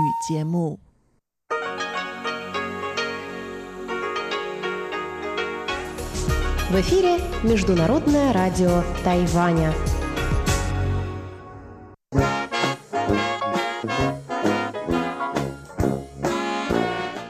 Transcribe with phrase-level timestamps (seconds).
[0.00, 0.78] 语节目。
[6.70, 9.72] В эфире Международное радио Тайваня.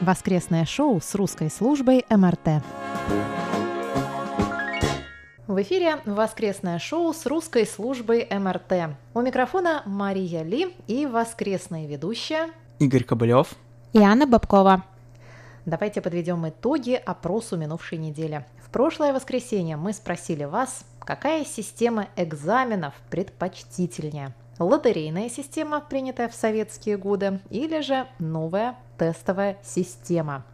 [0.01, 2.63] Воскресное шоу с русской службой МРТ.
[5.47, 8.95] В эфире воскресное шоу с русской службой МРТ.
[9.15, 12.49] У микрофона Мария Ли и воскресная ведущая
[12.82, 13.54] Игорь Кобылев
[13.92, 14.82] и Анна Бабкова.
[15.66, 18.44] Давайте подведем итоги опросу минувшей недели.
[18.60, 24.34] В прошлое воскресенье мы спросили вас, какая система экзаменов предпочтительнее.
[24.58, 30.44] Лотерейная система, принятая в советские годы, или же новая тестовая система.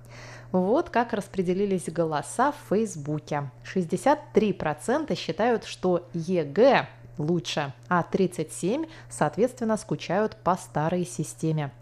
[0.52, 3.50] Вот как распределились голоса в Фейсбуке.
[3.74, 11.72] 63% считают, что ЕГЭ лучше, а 37, соответственно, скучают по старой системе.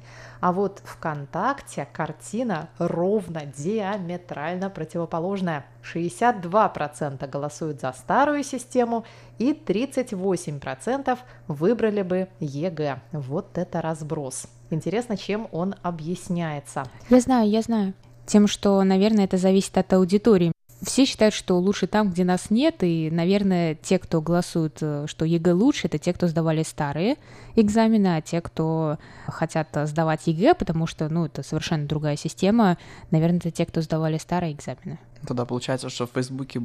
[0.41, 5.65] А вот ВКонтакте картина ровно диаметрально противоположная.
[5.83, 9.05] 62% голосуют за старую систему
[9.39, 13.01] и 38% выбрали бы ЕГЭ.
[13.13, 14.47] Вот это разброс.
[14.71, 16.87] Интересно, чем он объясняется.
[17.09, 17.95] Я знаю, я знаю.
[18.27, 22.83] Тем, что, наверное, это зависит от аудитории все считают, что лучше там, где нас нет,
[22.83, 27.17] и, наверное, те, кто голосуют, э, что ЕГЭ лучше, это те, кто сдавали старые
[27.55, 32.79] экзамены, а те, кто хотят сдавать ЕГЭ, потому что, ну, это совершенно другая система,
[33.11, 34.99] наверное, это те, кто сдавали старые экзамены.
[35.27, 36.63] Тогда получается, что в Фейсбуке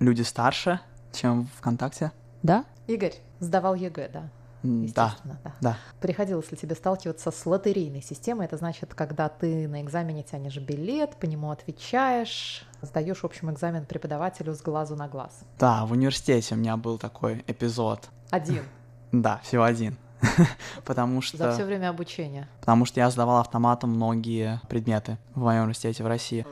[0.00, 0.80] люди старше,
[1.12, 2.12] чем ВКонтакте?
[2.42, 2.64] Да.
[2.88, 4.30] Игорь сдавал ЕГЭ, да?
[4.62, 5.52] Да, да.
[5.60, 5.76] да.
[6.00, 8.46] Приходилось ли тебе сталкиваться с лотерейной системой?
[8.46, 13.84] Это значит, когда ты на экзамене тянешь билет, по нему отвечаешь, сдаешь, в общем, экзамен
[13.86, 15.40] преподавателю с глазу на глаз.
[15.58, 18.08] Да, в университете у меня был такой эпизод.
[18.30, 18.62] Один?
[19.12, 19.98] Да, всего один.
[20.86, 21.36] Потому что...
[21.36, 22.48] За все время обучения?
[22.60, 26.46] Потому что я сдавал автоматом многие предметы в моем университете в России.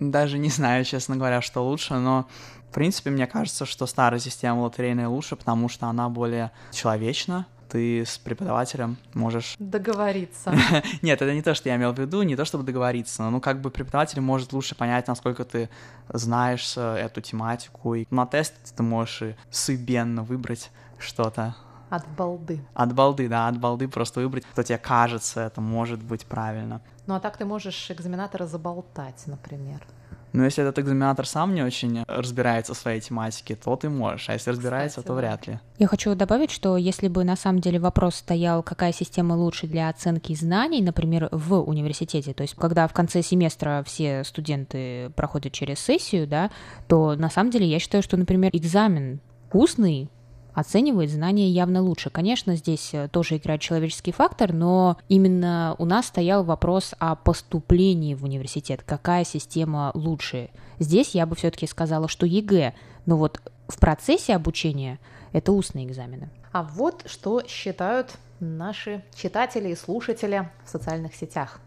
[0.00, 2.26] Даже не знаю, честно говоря, что лучше, но
[2.70, 8.04] в принципе, мне кажется, что старая система лотерейная лучше, потому что она более человечна, ты
[8.04, 9.54] с преподавателем можешь...
[9.58, 10.54] Договориться.
[11.02, 13.40] Нет, это не то, что я имел в виду, не то, чтобы договориться, но ну,
[13.40, 15.68] как бы преподаватель может лучше понять, насколько ты
[16.08, 21.54] знаешь э, эту тематику, и на тест ты можешь и сыбенно выбрать что-то.
[21.90, 22.60] От балды.
[22.74, 26.80] От балды, да, от балды просто выбрать, что тебе кажется, это может быть правильно.
[27.06, 29.84] Ну а так ты можешь экзаменатора заболтать, например.
[30.32, 34.34] Но если этот экзаменатор сам не очень разбирается в своей тематике, то ты можешь, а
[34.34, 35.58] если разбирается, Кстати, то вряд ли.
[35.78, 39.88] Я хочу добавить, что если бы на самом деле вопрос стоял, какая система лучше для
[39.88, 45.80] оценки знаний, например, в университете, то есть когда в конце семестра все студенты проходят через
[45.80, 46.50] сессию, да,
[46.86, 49.20] то на самом деле я считаю, что, например, экзамен
[49.52, 50.10] устный
[50.54, 52.10] оценивает знания явно лучше.
[52.10, 58.14] Конечно, здесь э, тоже играет человеческий фактор, но именно у нас стоял вопрос о поступлении
[58.14, 58.82] в университет.
[58.84, 60.50] Какая система лучше?
[60.78, 62.74] Здесь я бы все-таки сказала, что ЕГЭ,
[63.06, 64.98] но вот в процессе обучения
[65.32, 66.30] это устные экзамены.
[66.52, 71.60] А вот что считают наши читатели и слушатели в социальных сетях.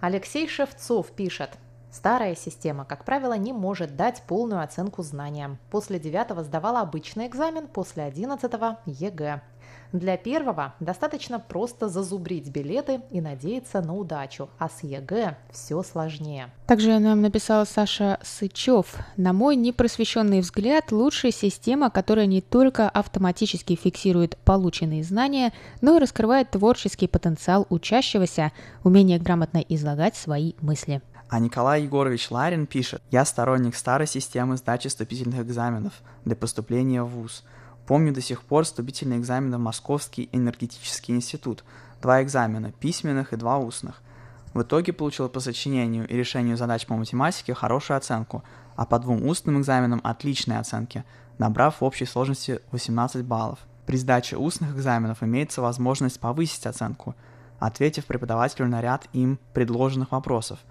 [0.00, 1.50] Алексей Шевцов пишет–
[1.92, 5.58] Старая система, как правило, не может дать полную оценку знаниям.
[5.70, 9.42] После девятого сдавала обычный экзамен, после одиннадцатого– ЕГЭ.
[9.92, 16.50] Для первого достаточно просто зазубрить билеты и надеяться на удачу, а с ЕГЭ все сложнее.
[16.66, 18.96] Также нам написал Саша Сычев.
[19.18, 26.00] На мой непросвещенный взгляд, лучшая система, которая не только автоматически фиксирует полученные знания, но и
[26.00, 31.02] раскрывает творческий потенциал учащегося, умение грамотно излагать свои мысли.
[31.32, 35.94] А Николай Егорович Ларин пишет, «Я сторонник старой системы сдачи вступительных экзаменов
[36.26, 37.42] для поступления в ВУЗ.
[37.86, 41.64] Помню до сих пор вступительные экзамены в Московский энергетический институт.
[42.02, 44.02] Два экзамена, письменных и два устных.
[44.52, 48.44] В итоге получил по сочинению и решению задач по математике хорошую оценку,
[48.76, 51.02] а по двум устным экзаменам отличные оценки,
[51.38, 53.58] набрав в общей сложности 18 баллов.
[53.86, 57.14] При сдаче устных экзаменов имеется возможность повысить оценку,
[57.58, 60.58] ответив преподавателю на ряд им предложенных вопросов–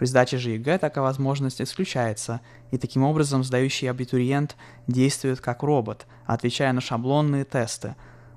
[0.00, 4.56] при сдаче же ЕГЭ такая возможность исключается, и таким образом сдающий абитуриент
[4.86, 7.96] действует как робот, отвечая на шаблонные тесты.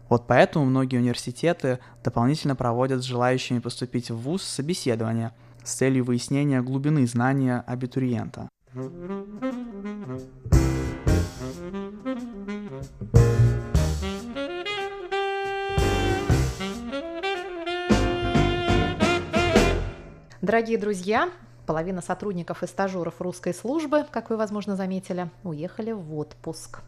[0.10, 5.34] Вот поэтому многие университеты дополнительно проводят с желающими поступить в ВУЗ собеседования
[5.64, 8.50] с целью выяснения глубины знания абитуриента.
[20.42, 21.30] Дорогие друзья,
[21.66, 26.82] Половина сотрудников и стажеров русской службы, как вы, возможно, заметили, уехали в отпуск.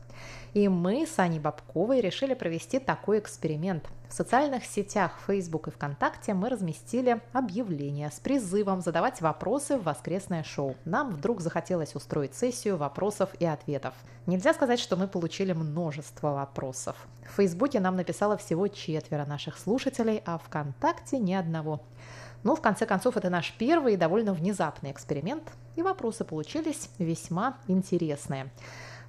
[0.54, 3.90] И мы с Аней Бабковой решили провести такой эксперимент.
[4.08, 10.44] В социальных сетях Facebook и ВКонтакте мы разместили объявление с призывом задавать вопросы в воскресное
[10.44, 10.76] шоу.
[10.86, 13.94] Нам вдруг захотелось устроить сессию вопросов и ответов.
[14.26, 16.96] Нельзя сказать, что мы получили множество вопросов.
[17.30, 21.82] В Фейсбуке нам написало всего четверо наших слушателей, а ВКонтакте ни одного.
[22.46, 27.58] Но в конце концов это наш первый и довольно внезапный эксперимент, и вопросы получились весьма
[27.68, 28.52] интересные.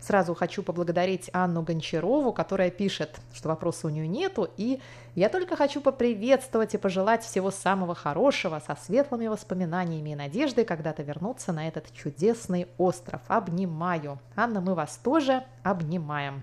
[0.00, 4.80] Сразу хочу поблагодарить Анну Гончарову, которая пишет, что вопроса у нее нету, и
[5.14, 11.02] я только хочу поприветствовать и пожелать всего самого хорошего, со светлыми воспоминаниями и надеждой когда-то
[11.02, 13.20] вернуться на этот чудесный остров.
[13.28, 14.18] Обнимаю.
[14.34, 16.42] Анна, мы вас тоже обнимаем.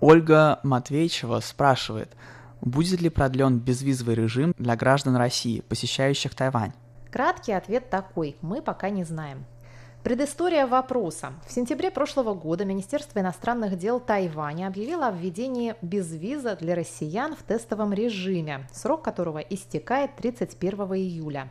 [0.00, 2.10] Ольга Матвейчева спрашивает–
[2.60, 6.72] Будет ли продлен безвизовый режим для граждан России, посещающих Тайвань?
[7.10, 8.36] Краткий ответ такой.
[8.42, 9.44] Мы пока не знаем.
[10.02, 11.32] Предыстория вопроса.
[11.46, 17.42] В сентябре прошлого года Министерство иностранных дел Тайваня объявило о введении безвиза для россиян в
[17.42, 21.48] тестовом режиме, срок которого истекает 31 июля.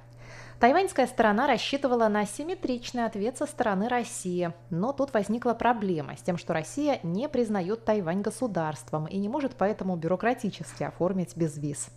[0.59, 6.39] Тайваньская сторона рассчитывала на симметричный ответ со стороны России, но тут возникла проблема с тем,
[6.39, 11.89] что Россия не признает Тайвань государством и не может поэтому бюрократически оформить безвиз.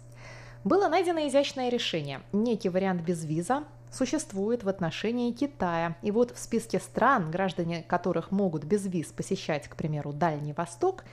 [0.62, 2.20] Было найдено изящное решение.
[2.34, 5.96] Некий вариант безвиза существует в отношении Китая.
[6.02, 11.04] И вот в списке стран, граждане которых могут без виз посещать, к примеру, Дальний Восток,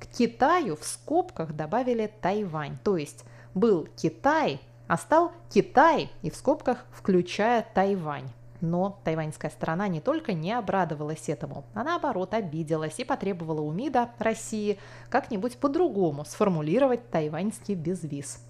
[0.00, 2.78] к Китаю в скобках добавили Тайвань.
[2.82, 8.30] То есть был Китай, а стал Китай и в скобках включая Тайвань.
[8.60, 14.10] Но тайваньская сторона не только не обрадовалась этому, а наоборот обиделась и потребовала у МИДа
[14.18, 14.78] России
[15.10, 18.42] как-нибудь по-другому сформулировать тайваньский безвиз.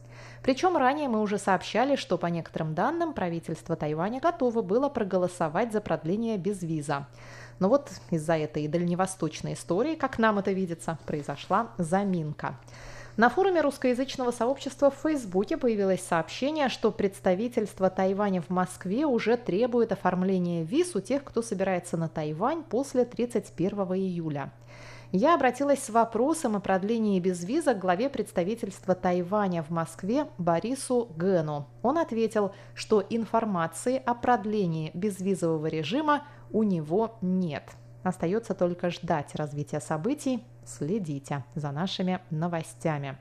[0.43, 5.81] Причем ранее мы уже сообщали, что по некоторым данным правительство Тайваня готово было проголосовать за
[5.81, 7.07] продление безвиза.
[7.59, 12.57] Но вот из-за этой дальневосточной истории, как нам это видится, произошла заминка.
[13.17, 19.93] На форуме русскоязычного сообщества в Фейсбуке появилось сообщение, что представительство Тайваня в Москве уже требует
[19.93, 24.53] оформления виз у тех, кто собирается на Тайвань после 31 июля.
[25.13, 31.69] Я обратилась с вопросом о продлении безвиза к главе представительства Тайваня в Москве Борису Гэну.
[31.83, 37.63] Он ответил, что информации о продлении безвизового режима у него нет.
[38.03, 40.43] Остается только ждать развития событий.
[40.67, 43.17] Следите за нашими новостями.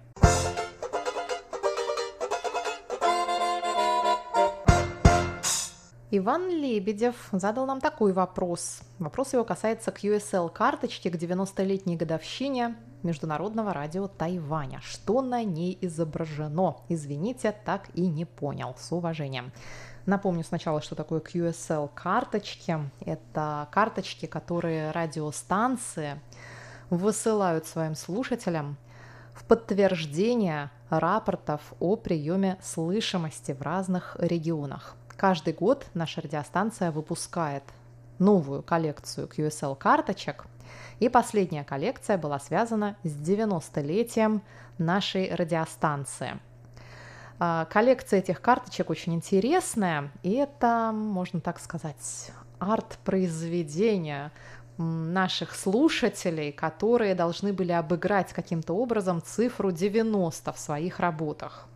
[6.16, 8.82] Иван Лебедев задал нам такой вопрос.
[9.00, 14.80] Вопрос его касается QSL-карточки к 90-летней годовщине Международного радио Тайваня.
[14.84, 16.78] Что на ней изображено?
[16.88, 18.76] Извините, так и не понял.
[18.78, 19.52] С уважением.
[20.06, 22.78] Напомню сначала, что такое QSL карточки.
[23.04, 26.22] Это карточки, которые радиостанции
[26.98, 28.78] высылают своим слушателям
[29.34, 34.96] в подтверждение рапортов о приеме слышимости в разных регионах.
[35.16, 37.64] Каждый год наша радиостанция выпускает
[38.20, 40.46] новую коллекцию QSL карточек,
[41.00, 44.42] и последняя коллекция была связана с 90-летием
[44.78, 46.40] нашей радиостанции–
[47.40, 54.32] а, коллекция этих карточек очень интересная, и это, можно так сказать, арт-произведение
[54.78, 61.68] наших слушателей, которые должны были обыграть каким-то образом цифру 90 в своих работах.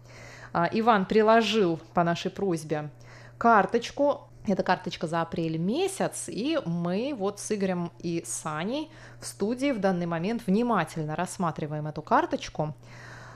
[0.53, 2.89] А, Иван приложил по нашей просьбе
[3.37, 8.89] карточку, это карточка за апрель месяц, и мы вот с Игорем и Саней
[9.19, 12.73] в студии в данный момент внимательно рассматриваем эту карточку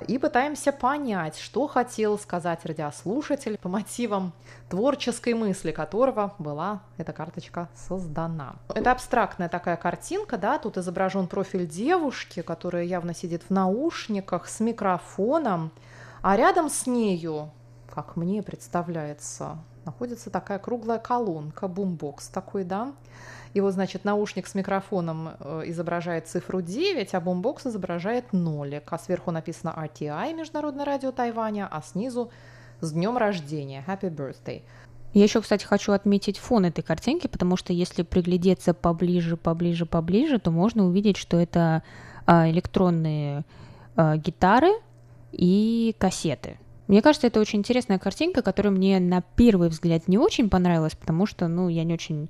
[0.07, 4.33] и пытаемся понять, что хотел сказать радиослушатель по мотивам
[4.69, 8.55] творческой мысли которого была эта карточка создана.
[8.73, 14.59] Это абстрактная такая картинка, да, тут изображен профиль девушки, которая явно сидит в наушниках с
[14.59, 15.71] микрофоном,
[16.21, 17.51] а рядом с нею,
[17.93, 22.93] как мне представляется, находится такая круглая колонка, бумбокс такой, да,
[23.53, 28.83] и вот, значит, наушник с микрофоном э, изображает цифру 9, а бомбокс изображает нолик.
[28.91, 32.31] А сверху написано RTI, Международное радио Тайваня, а снизу
[32.79, 34.63] с днем рождения, Happy Birthday.
[35.13, 40.39] Я еще, кстати, хочу отметить фон этой картинки, потому что если приглядеться поближе, поближе, поближе,
[40.39, 41.83] то можно увидеть, что это
[42.25, 43.43] а, электронные
[43.97, 44.71] а, гитары
[45.33, 46.57] и кассеты.
[46.91, 51.25] Мне кажется, это очень интересная картинка, которая мне на первый взгляд не очень понравилась, потому
[51.25, 52.29] что, ну, я не очень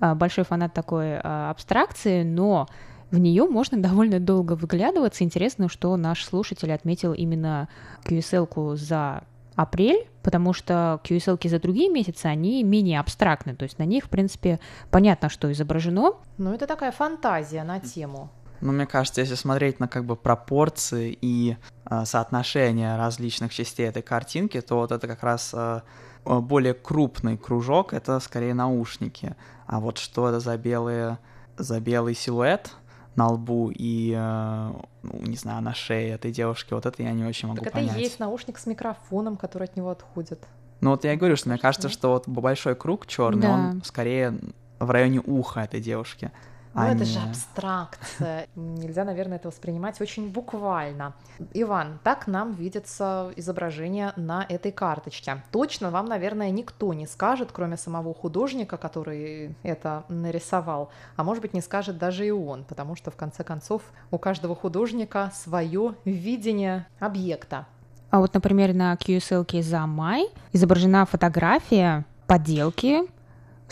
[0.00, 2.66] а, большой фанат такой а, абстракции, но
[3.12, 5.22] в нее можно довольно долго выглядываться.
[5.22, 7.68] Интересно, что наш слушатель отметил именно
[8.04, 9.22] QSL-ку за
[9.54, 14.08] апрель, потому что QSL за другие месяцы, они менее абстрактны, то есть на них, в
[14.08, 14.58] принципе,
[14.90, 16.14] понятно, что изображено.
[16.36, 18.28] Ну, это такая фантазия на тему.
[18.60, 21.56] Ну, мне кажется, если смотреть на как бы пропорции и
[21.90, 25.80] э, соотношение различных частей этой картинки, то вот это как раз э,
[26.24, 29.34] более крупный кружок, это скорее наушники.
[29.66, 31.18] А вот что это за белые,
[31.56, 32.72] за белый силуэт,
[33.16, 37.24] на лбу и, э, ну, не знаю, на шее этой девушки, вот это я не
[37.24, 37.90] очень могу так понять.
[37.90, 40.46] это и есть наушник с микрофоном, который от него отходит.
[40.80, 43.52] Ну вот я и говорю, что мне кажется, что вот большой круг черный, Да.
[43.52, 44.38] он скорее
[44.78, 46.32] в районе уха этой девушки.
[46.74, 48.46] Ну, а это не- же абстракция.
[48.54, 51.14] Нельзя, наверное, это воспринимать очень буквально.
[51.52, 55.42] Иван, так нам видится изображение на этой карточке.
[55.50, 60.90] Точно вам, наверное, никто не скажет, кроме самого художника, который это нарисовал.
[61.16, 64.54] А может быть, не скажет даже и он, потому что, в конце концов, у каждого
[64.54, 67.66] художника свое видение объекта.
[68.10, 73.02] А вот, например, на QSL за май изображена фотография поделки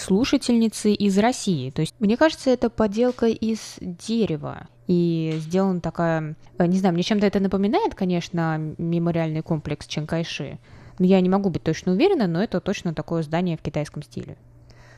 [0.01, 1.71] слушательницы из России.
[1.71, 4.69] То есть, мне кажется, это поделка из дерева.
[4.87, 6.35] И сделана такая...
[6.59, 10.59] э, Не знаю, мне чем-то это напоминает, конечно, мемориальный комплекс Чанкайши.
[10.99, 14.37] Но я не могу быть точно уверена, но это точно такое здание в китайском стиле.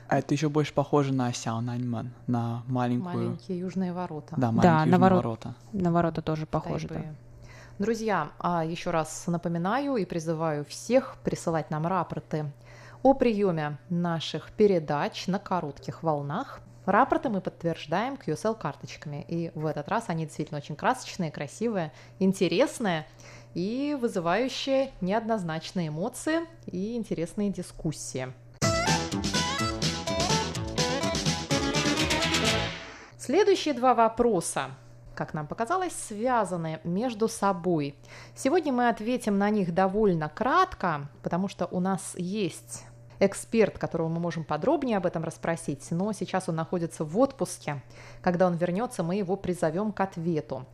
[0.09, 3.14] А это еще больше похоже на Сяонаньман, на маленькую...
[3.14, 4.35] Маленькие южные ворота.
[4.37, 5.54] Да, Да, маленькие на южные ворот- ворота.
[5.73, 7.02] На ворота тоже похоже, да.
[7.78, 12.47] Друзья, а еще раз напоминаю и призываю всех присылать нам рапорты
[13.02, 16.61] о приеме наших передач на коротких волнах.
[16.85, 19.25] Рапорты мы подтверждаем QSL-карточками.
[19.26, 23.07] И в этот раз они действительно очень красочные, красивые, интересные
[23.54, 28.33] и вызывающие неоднозначные эмоции и интересные дискуссии.
[33.16, 34.73] Следующие два вопроса,
[35.14, 37.95] как нам показалось, связаны между собой.
[38.35, 42.85] Сегодня мы ответим на них довольно кратко, потому что у нас есть
[43.21, 47.83] эксперт, которого мы можем подробнее об этом расспросить, но сейчас он находится в отпуске.
[48.23, 50.67] Когда он вернется, мы его призовем к ответу.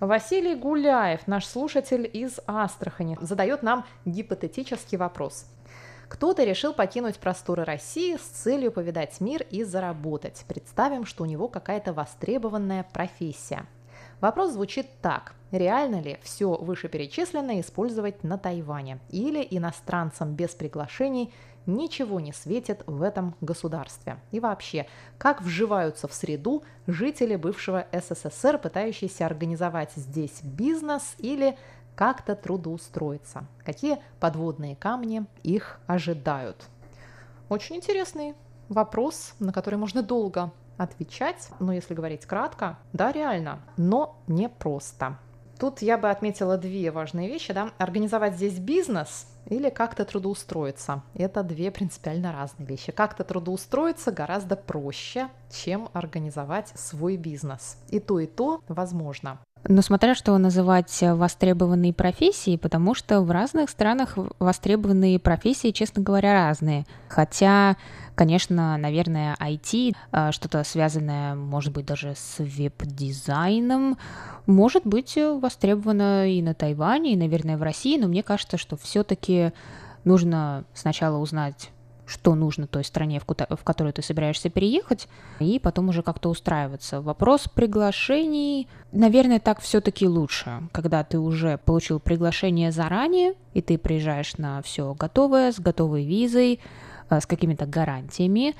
[0.00, 5.46] Василий Гуляев, наш слушатель из Астрахани, задает нам гипотетический вопрос.
[6.08, 10.44] Кто-то решил покинуть просторы России с целью повидать мир и заработать.
[10.48, 13.66] Представим, что у него какая-то востребованная профессия.
[14.20, 15.34] Вопрос звучит так.
[15.50, 18.98] Реально ли все вышеперечисленное использовать на Тайване?
[19.10, 21.32] Или иностранцам без приглашений
[21.68, 24.18] ничего не светит в этом государстве?
[24.32, 24.86] И вообще,
[25.18, 31.56] как вживаются в среду жители бывшего СССР, пытающиеся организовать здесь бизнес или
[31.94, 33.46] как-то трудоустроиться?
[33.64, 36.64] Какие подводные камни их ожидают?
[37.48, 38.34] Очень интересный
[38.68, 45.18] вопрос, на который можно долго отвечать, но если говорить кратко, да, реально, но не просто.
[45.58, 51.02] Тут я бы отметила две важные вещи, да, организовать здесь бизнес или как-то трудоустроиться.
[51.14, 52.92] Это две принципиально разные вещи.
[52.92, 57.76] Как-то трудоустроиться гораздо проще, чем организовать свой бизнес.
[57.88, 59.40] И то, и то возможно.
[59.64, 66.32] Но смотря что называть востребованные профессии, потому что в разных странах востребованные профессии, честно говоря,
[66.32, 66.86] разные.
[67.08, 67.76] Хотя,
[68.14, 73.98] конечно, наверное, IT, э, что-то связанное, может быть, даже с веб-дизайном,
[74.46, 79.52] может быть востребовано и на Тайване, и, наверное, в России, но мне кажется, что все-таки
[80.04, 81.70] нужно сначала узнать
[82.08, 87.00] что нужно той стране, в, которую ты собираешься переехать, и потом уже как-то устраиваться.
[87.00, 94.38] Вопрос приглашений, наверное, так все-таки лучше, когда ты уже получил приглашение заранее, и ты приезжаешь
[94.38, 96.60] на все готовое, с готовой визой,
[97.10, 98.56] э, с какими-то гарантиями.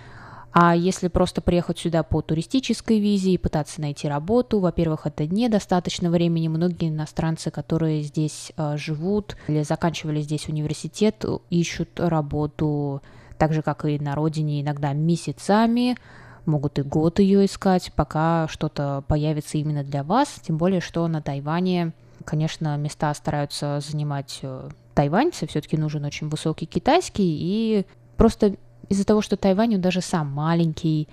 [0.53, 6.11] А если просто приехать сюда по туристической визе и пытаться найти работу, во-первых, это недостаточно
[6.11, 6.49] времени.
[6.49, 13.03] Многие иностранцы, которые здесь э, живут или заканчивали здесь университет, ищут работу
[13.39, 15.97] так же, как и на родине, иногда месяцами,
[16.45, 20.41] могут и год ее искать, пока что-то появится именно для вас.
[20.43, 21.93] Тем более, что на Тайване,
[22.25, 28.57] конечно, места стараются занимать э, тайваньцы, все-таки нужен очень высокий китайский, и просто
[28.89, 31.09] из-за того, что Тайвань даже сам маленький,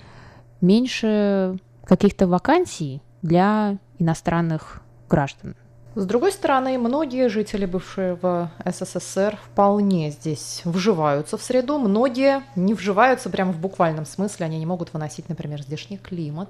[0.61, 5.55] меньше каких-то вакансий для иностранных граждан.
[5.95, 13.29] С другой стороны, многие жители бывшего СССР вполне здесь вживаются в среду, многие не вживаются
[13.29, 16.49] прямо в буквальном смысле, они не могут выносить, например, здешний климат.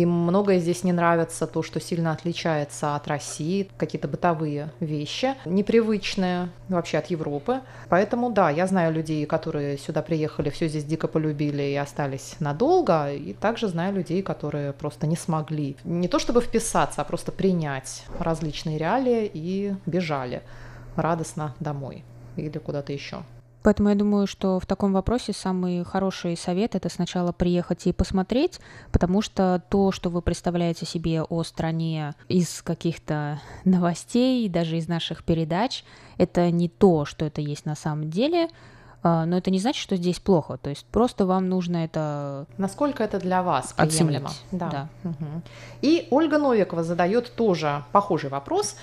[0.00, 6.48] Им многое здесь не нравится, то, что сильно отличается от России, какие-то бытовые вещи, непривычные
[6.70, 7.60] вообще от Европы.
[7.90, 13.12] Поэтому, да, я знаю людей, которые сюда приехали, все здесь дико полюбили и остались надолго,
[13.12, 18.04] и также знаю людей, которые просто не смогли не то чтобы вписаться, а просто принять
[18.18, 20.42] различные реалии и бежали
[20.96, 22.04] радостно домой.
[22.36, 23.22] или куда-то еще.
[23.62, 28.60] Поэтому я думаю, что в таком вопросе самый хороший совет это сначала приехать и посмотреть,
[28.90, 35.24] потому что то, что вы представляете себе о стране из каких-то новостей, даже из наших
[35.24, 35.84] передач,
[36.16, 38.48] это не то, что это есть на самом деле.
[39.02, 40.58] А, но это не значит, что здесь плохо.
[40.58, 42.46] То есть просто вам нужно это...
[42.58, 44.28] Насколько это для вас приемлемо.
[44.28, 44.44] Оценить.
[44.52, 44.70] Да.
[44.70, 44.88] да.
[45.10, 45.42] Угу.
[45.82, 48.76] И Ольга Новикова задает тоже похожий вопрос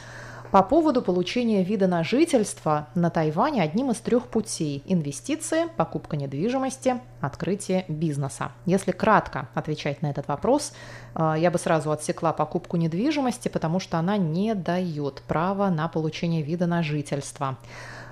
[0.51, 7.01] по поводу получения вида на жительство на Тайване одним из трех путей– инвестиции, покупка недвижимости,
[7.19, 8.51] открытие бизнеса.
[8.65, 10.71] Если кратко отвечать на этот вопрос,
[11.13, 16.41] а, я бы сразу отсекла покупку недвижимости, потому что она не дает права на получение
[16.41, 17.57] вида на жительство.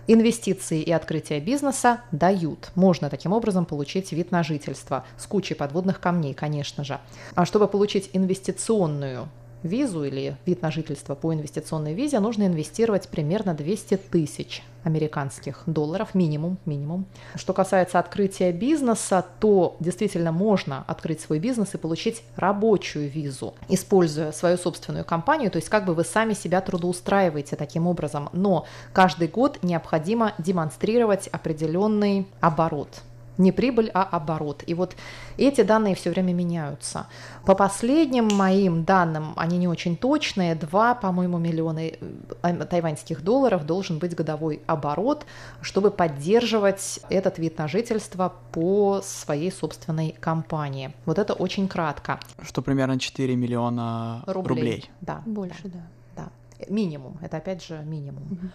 [0.08, 2.72] Инвестиции и открытие бизнеса дают.
[2.76, 7.00] Можно таким образом получить вид на жительство с кучей подводных камней, конечно же.
[7.34, 9.30] А чтобы получить инвестиционную
[9.66, 16.14] визу или вид на жительство по инвестиционной визе, нужно инвестировать примерно 200 тысяч американских долларов,
[16.14, 17.06] минимум, минимум.
[17.36, 24.32] Что касается открытия бизнеса, то действительно можно открыть свой бизнес и получить рабочую визу, используя
[24.32, 29.28] свою собственную компанию, то есть как бы вы сами себя трудоустраиваете таким образом, но каждый
[29.28, 33.02] год необходимо демонстрировать определенный оборот
[33.38, 34.64] не прибыль, а оборот.
[34.68, 34.96] И вот
[35.38, 37.08] эти данные все время меняются.
[37.46, 44.00] По последним моим данным, они не очень точные, 2, по-моему, миллиона э, тайваньских долларов должен
[44.00, 45.26] быть годовой оборот,
[45.62, 50.94] чтобы поддерживать этот вид на жительство по своей собственной компании.
[51.06, 52.20] Вот это очень кратко.
[52.42, 54.56] Что примерно 4 миллиона рублей.
[54.56, 54.92] рублей.
[55.02, 55.22] Да.
[55.26, 55.80] Больше, да.
[56.16, 56.30] да.
[56.60, 56.66] да.
[56.70, 57.18] Минимум.
[57.22, 58.24] Это опять же минимум.
[58.24, 58.50] Угу.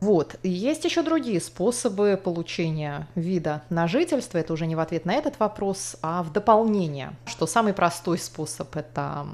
[0.00, 0.36] Вот.
[0.42, 4.38] Есть еще другие способы получения вида на жительство.
[4.38, 7.12] Это уже не в ответ на этот вопрос, а в дополнение.
[7.24, 9.26] Что самый простой способ– это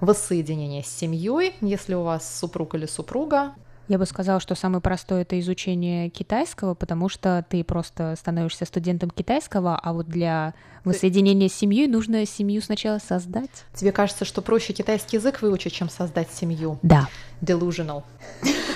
[0.00, 3.54] воссоединение с семьей, если у вас супруг или супруга.
[3.88, 9.10] Я бы сказала, что самое простое это изучение китайского, потому что ты просто становишься студентом
[9.10, 13.64] китайского, а вот для воссоединения с семьей нужно семью сначала создать.
[13.74, 16.78] Тебе кажется, что проще китайский язык выучить, чем создать семью?
[16.82, 17.08] Да.
[17.42, 18.04] Delusional.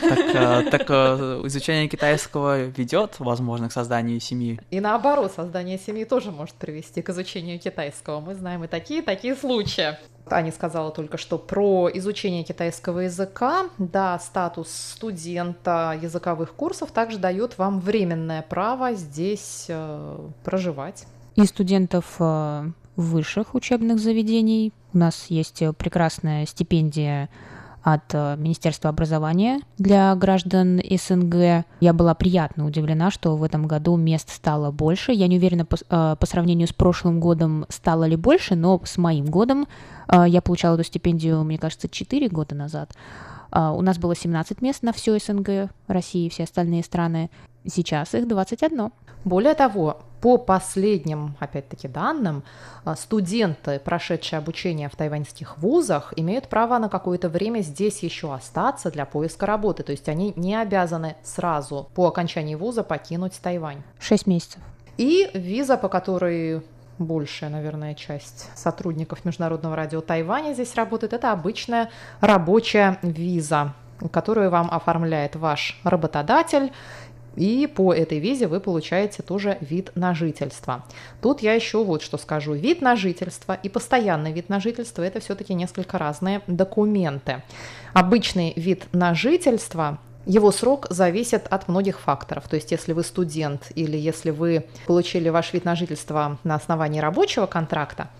[0.00, 4.61] Так, э, так э, изучение китайского ведет, возможно, к созданию семьи.
[4.70, 8.20] И наоборот, создание семьи тоже может привести к изучению китайского.
[8.20, 9.96] Мы знаем и такие, такие случаи.
[10.32, 13.66] Аня сказала только что про изучение китайского языка.
[13.78, 21.06] Да, статус студента языковых курсов также дает вам временное право здесь э, проживать.
[21.36, 24.72] И студентов э, высших учебных заведений.
[24.92, 27.28] У нас есть прекрасная стипендия
[27.94, 31.64] от э, Министерства образования для граждан СНГ.
[31.81, 35.12] Я была приятно удивлена, что в этом году мест стало больше.
[35.12, 38.98] Я не уверена по, э, по сравнению с прошлым годом стало ли больше, но с
[38.98, 39.66] моим годом
[40.09, 42.92] э, я получала эту стипендию, мне кажется, 4 года назад.
[43.50, 47.30] У нас было 17 мест на все СНГ, России и все остальные страны.
[47.66, 48.90] Сейчас их 21.
[49.24, 52.42] Более того, по последним, опять-таки, данным,
[52.84, 58.90] а, студенты, прошедшие обучение в тайваньских вузах, имеют право на какое-то время здесь еще остаться
[58.90, 59.82] для поиска работы.
[59.82, 63.82] То есть они не обязаны сразу по окончании вуза покинуть Тайвань.
[63.98, 64.61] Шесть месяцев.
[64.96, 66.62] И виза, по которой
[66.98, 73.74] большая, наверное, часть сотрудников Международного радио Тайваня здесь работает, это обычная рабочая виза
[74.12, 76.70] которую вам оформляет ваш работодатель
[77.38, 80.84] и по этой визе вы получаете тоже вид на жительство.
[81.22, 82.54] Тут я еще вот что скажу.
[82.54, 87.42] Вид на жительство и постоянный вид на жительство– это все-таки несколько разные документы.
[87.92, 92.46] Обычный вид на жительство его срок зависит от многих факторов.
[92.48, 97.00] То есть, если вы студент или если вы получили ваш вид на жительство на основании
[97.00, 98.10] рабочего контракта,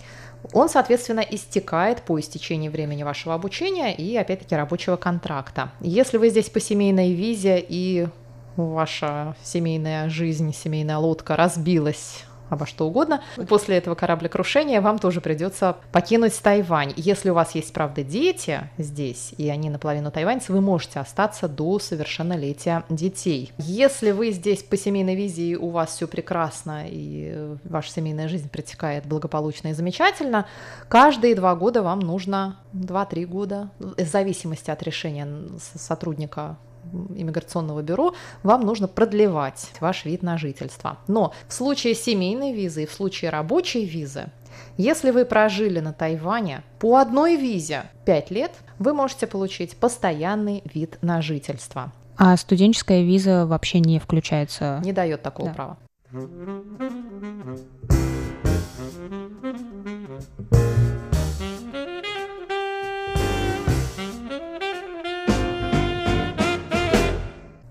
[0.53, 5.71] он, соответственно, истекает по истечении времени вашего обучения и, опять-таки, рабочего контракта.
[5.81, 8.09] Если вы здесь по семейной визе и
[8.57, 13.23] ваша семейная жизнь, семейная лодка разбилась обо что угодно.
[13.49, 16.93] После этого кораблекрушения вам тоже придется покинуть Тайвань.
[16.97, 21.79] Если у вас есть, правда, дети здесь, и они наполовину тайваньцы, вы можете остаться до
[21.79, 23.53] совершеннолетия детей.
[23.59, 28.49] Если вы здесь по семейной визе, и у вас все прекрасно, и ваша семейная жизнь
[28.49, 30.47] протекает благополучно и замечательно,
[30.89, 35.29] каждые два года вам нужно 2-3 года, в зависимости от решения
[35.75, 36.57] сотрудника
[37.15, 40.99] иммиграционного бюро, вам нужно продлевать ваш вид на жительство.
[41.07, 44.27] Но в случае семейной визы и в случае рабочей визы,
[44.77, 50.99] если вы прожили на Тайване по одной визе 5 лет, вы можете получить постоянный вид
[51.03, 51.93] на жительство.
[52.17, 54.81] А студенческая виза вообще не включается?
[54.85, 55.55] Не дает такого да.
[55.55, 55.79] права.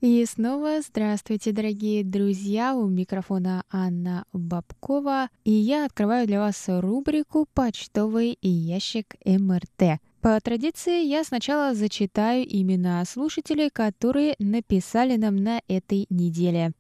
[0.08, 2.76] И снова здравствуйте, дорогие друзья!
[2.76, 10.00] У микрофона Анна Бабкова, и я открываю для вас рубрику «Почтовый ящик МРТ».
[10.22, 16.74] По традиции я сначала зачитаю имена слушателей, которые написали нам на этой неделе.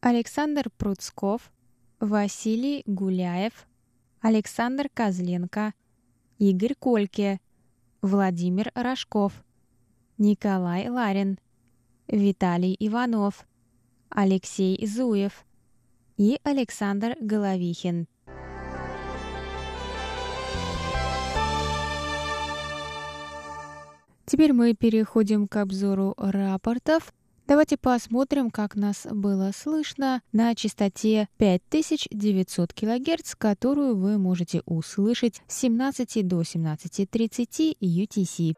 [0.00, 1.52] Александр Пруцков,
[2.00, 3.68] Василий Гуляев,
[4.20, 5.72] Александр Козленко,
[6.40, 7.40] Игорь Кольке,
[8.00, 9.32] Владимир Рожков–
[10.18, 11.38] Николай Ларин,
[12.08, 13.46] Виталий Иванов,
[14.08, 15.44] Алексей Зуев
[16.16, 18.06] и Александр Головихин.
[24.26, 27.12] Теперь мы переходим к обзору рапортов.
[27.46, 35.58] Давайте посмотрим, как нас было слышно на частоте 5900 кГц, которую вы можете услышать с
[35.58, 38.54] 17 до 17.30 UTC.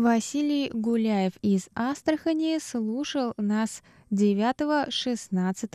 [0.00, 5.70] Василий Гуляев из Астрахани слушал нас 9, 16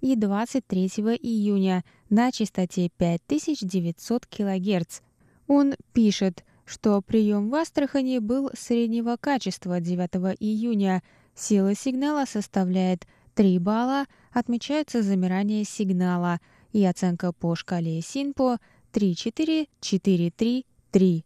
[0.00, 0.86] и 23
[1.20, 5.00] июня на частоте 5900 кГц.
[5.48, 11.02] Он пишет, что прием в Астрахани был среднего качества 9 июня.
[11.34, 16.38] Сила сигнала составляет 3 балла, отмечается замирание сигнала
[16.72, 18.60] и оценка по шкале СИНПО
[18.92, 21.24] 3-4-4-3-3.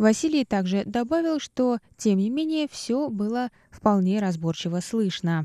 [0.00, 5.44] Василий также добавил, что, тем не менее, все было вполне разборчиво слышно.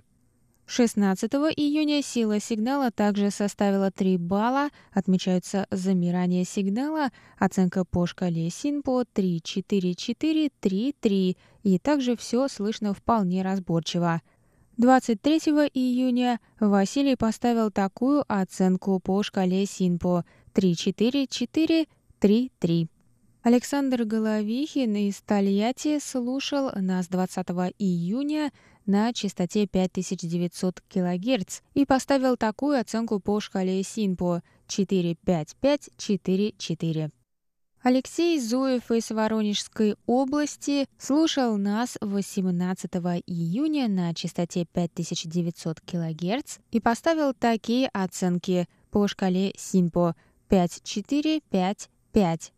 [0.66, 9.04] 16 июня сила сигнала также составила 3 балла, отмечаются замирание сигнала, оценка по шкале СИНПО
[9.12, 14.22] 3, 4, 4, 3, 3, и также все слышно вполне разборчиво.
[14.78, 15.38] 23
[15.74, 21.88] июня Василий поставил такую оценку по шкале СИНПО 3, 4, 4,
[22.20, 22.90] 3, 3.
[23.46, 28.52] Александр Головихин из Тольятти слушал нас 20 июня
[28.88, 37.12] на частоте 5900 кГц и поставил такую оценку по шкале СИНПО 45544.
[37.84, 42.96] Алексей Зуев из Воронежской области слушал нас 18
[43.28, 50.16] июня на частоте 5900 кГц и поставил такие оценки по шкале СИНПО
[50.50, 52.55] 5455.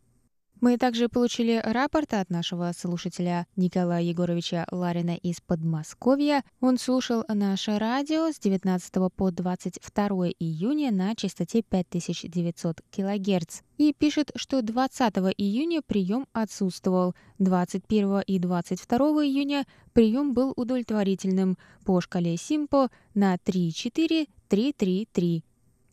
[0.59, 6.43] Мы также получили рапорт от нашего слушателя Николая Егоровича Ларина из Подмосковья.
[6.61, 10.07] Он слушал наше радио с 19 по 22
[10.39, 17.13] июня на частоте 5900 кГц и пишет, что 20 июня прием отсутствовал.
[17.37, 25.43] 21 и 22 июня прием был удовлетворительным по шкале СИМПО на 3-4-3-3-3.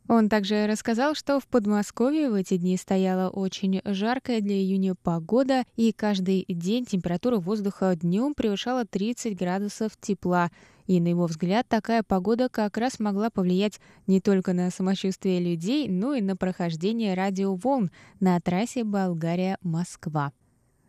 [0.07, 5.65] Он также рассказал, что в Подмосковье в эти дни стояла очень жаркая для июня погода,
[5.77, 10.51] и каждый день температура воздуха днем превышала 30 градусов тепла.
[10.87, 15.89] И, на его взгляд, такая погода как раз могла повлиять не только на самочувствие людей,
[15.89, 17.91] но и на прохождение радиоволн
[18.21, 20.33] на трассе Болгария-Москва.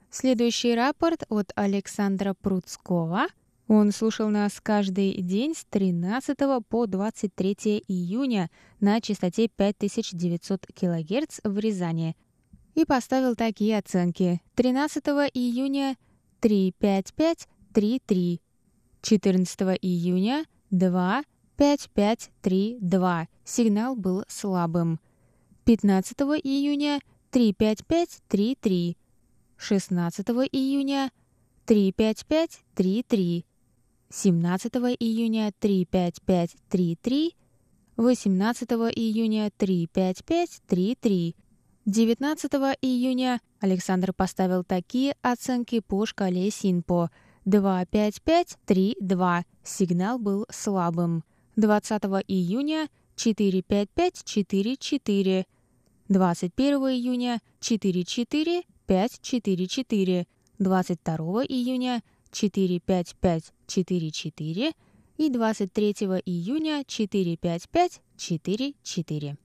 [0.10, 3.28] Следующий рапорт от Александра Пруцкого–
[3.68, 6.38] он слушал нас каждый день с 13
[6.70, 12.16] по 23 июня на частоте 5900 кГц в Рязани
[12.76, 14.40] и поставил такие оценки.
[14.56, 15.98] 13 июня
[16.42, 18.40] 35533,
[19.02, 23.28] 14 июня 25532.
[23.44, 25.00] Сигнал был слабым.
[25.64, 27.00] 15 июня
[27.32, 28.96] 35533,
[29.58, 31.10] 16 июня
[31.66, 33.46] 35533.
[34.18, 37.36] 17 июня 35533,
[37.98, 41.36] 18 июня 35533,
[41.86, 47.12] 19 июня Александр поставил такие оценки по шкале СИНПО
[47.44, 49.44] 25532.
[49.66, 51.26] Сигнал был слабым.
[51.58, 55.46] 20 июня 45544.
[56.08, 60.26] 21 июня 44544.
[60.58, 62.02] 22 июня
[62.36, 64.74] 45544
[65.18, 65.92] и 23
[66.26, 69.38] июня 45544.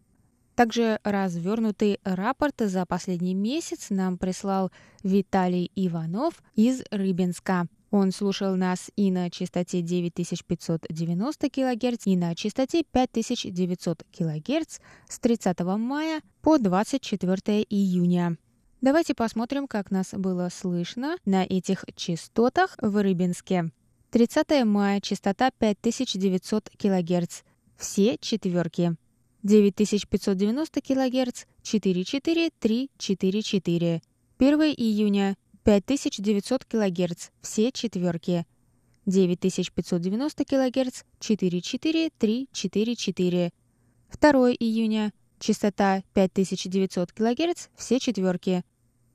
[0.57, 4.73] Также развернутый рапорт за последний месяц нам прислал
[5.03, 7.67] Виталий Иванов из Рыбинска.
[7.91, 15.61] Он слушал нас и на частоте 9590 кГц, и на частоте 5900 кГц с 30
[15.61, 18.37] мая по 24 июня.
[18.81, 23.73] Давайте посмотрим, как нас было слышно на этих частотах в Рыбинске.
[24.11, 27.43] 30 мая частота 5900 кГц.
[27.77, 28.97] Все четверки.
[29.43, 34.03] 9590 кГц 44344.
[34.39, 37.29] 1 июня 5900 кГц.
[37.43, 38.47] Все четверки.
[39.05, 43.53] 9590 кГц 44344.
[44.21, 47.67] 2 июня частота 5900 кГц.
[47.75, 48.63] Все четверки.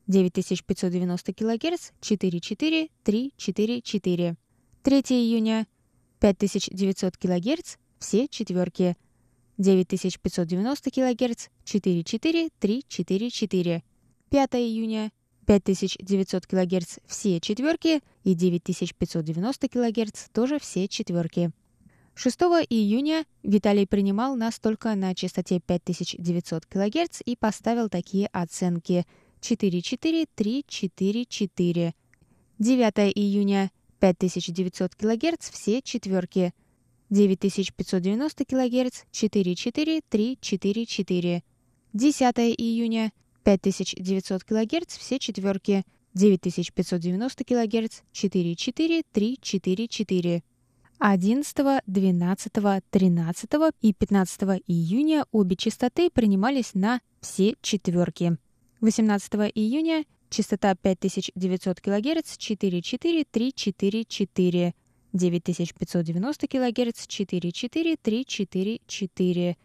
[0.07, 4.35] 9590 кГц 44344.
[4.83, 5.65] 3 июня
[6.19, 7.77] 5900 кГц.
[7.99, 8.97] Все четверки.
[9.57, 13.83] 9590 кГц 44344.
[14.29, 15.11] 5 июня
[15.45, 21.51] 5900 кГц все четверки и 9590 кГц тоже все четверки.
[22.15, 29.06] 6 июня Виталий принимал нас только на частоте 5900 кГц и поставил такие оценки
[29.41, 31.93] 44344.
[32.58, 36.54] 9 июня 5900 кГц все четверки–
[37.10, 41.43] 9590 кГц 44344.
[41.93, 43.12] 10 июня
[43.43, 50.43] 5900 кГц все четверки 9590 кГц 44344.
[50.99, 52.51] 11, 12,
[52.89, 53.49] 13
[53.81, 58.38] и 15 июня обе частоты принимались на все четверки.
[58.81, 64.73] 18 июня частота 5900 кГц 44344.
[65.13, 69.58] 9590 кГц 44344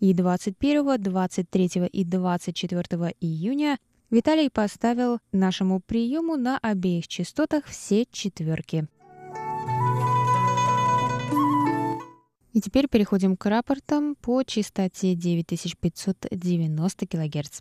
[0.00, 3.78] и 21, 23 и 24 июня
[4.10, 8.86] Виталий поставил нашему приему на обеих частотах все четверки.
[12.58, 17.60] И теперь переходим к рапортам по частоте 9590 кГц.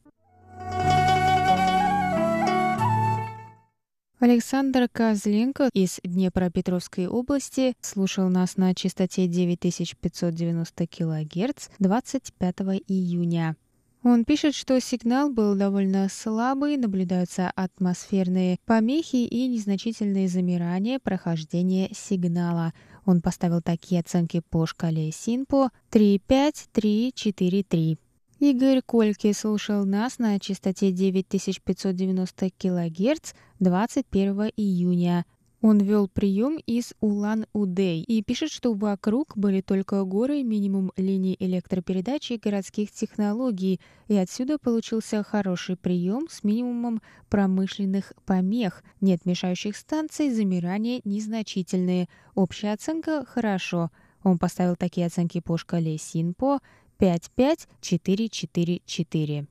[4.20, 12.56] Александр Козленко из Днепропетровской области слушал нас на частоте 9590 кГц 25
[12.88, 13.56] июня.
[14.04, 22.74] Он пишет, что сигнал был довольно слабый, наблюдаются атмосферные помехи и незначительные замирания прохождения сигнала.
[23.08, 27.98] Он поставил такие оценки по шкале СИНПО 3,5, 3, 4, 3.
[28.40, 35.26] Игорь Кольки слушал нас на частоте 9590 кГц 21 июня.
[35.62, 42.34] Он вел прием из Улан-Удэй и пишет, что вокруг были только горы, минимум линий электропередачи
[42.34, 48.84] и городских технологий, и отсюда получился хороший прием с минимумом промышленных помех.
[49.02, 52.08] Нет мешающих станций, замирания незначительные.
[52.36, 53.90] Общая оценка– хорошо.
[54.24, 56.60] Он поставил такие оценки по шкале СИНПО
[57.00, 59.48] 55444.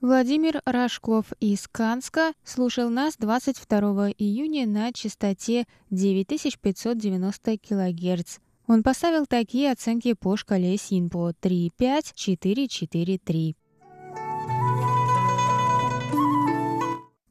[0.00, 8.38] Владимир Рожков из Канска слушал нас 22 июня на частоте 9590 кГц.
[8.66, 13.56] Он поставил такие оценки по шкале СИНПО 35443.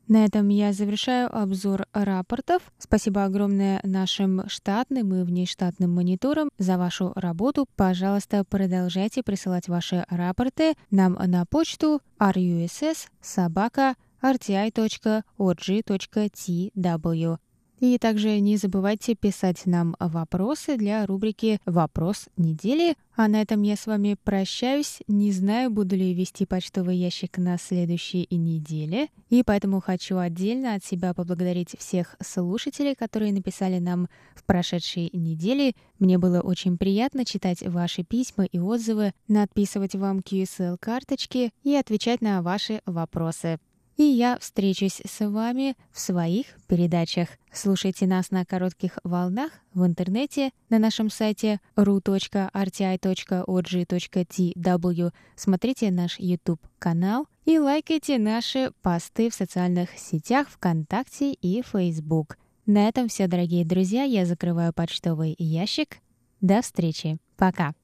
[0.10, 2.63] На этом я завершаю обзор рапортов.
[2.80, 7.67] Спасибо огромное нашим штатным и внештатным мониторам за вашу работу.
[7.76, 13.93] Пожалуйста, продолжайте присылать ваши рапорты нам на почту russ собака
[14.24, 15.19] rti.org.tw.
[17.80, 22.96] И также не забывайте писать нам вопросы для рубрики «Вопрос недели».
[23.15, 25.00] А на этом я с вами прощаюсь.
[25.08, 29.08] Не знаю, буду ли вести почтовый ящик на следующей неделе.
[29.30, 35.74] И поэтому хочу отдельно от себя поблагодарить всех слушателей, которые написали нам в прошедшей неделе.
[36.00, 42.42] Мне было очень приятно читать ваши письма и отзывы, надписывать вам QSL-карточки и отвечать на
[42.42, 43.60] ваши вопросы.
[44.00, 47.28] И я встречусь с вами в своих передачах.
[47.52, 52.42] Слушайте нас на коротких волнах в интернете на нашем сайте ru.rti.org.tw.
[55.36, 62.38] Смотрите наш YouTube-канал и лайкайте наши посты в социальных сетях ВКонтакте и Facebook.
[62.66, 64.04] На этом все, дорогие друзья.
[64.04, 65.98] Я закрываю почтовый ящик.
[66.40, 67.18] До встречи.
[67.36, 67.79] Пока.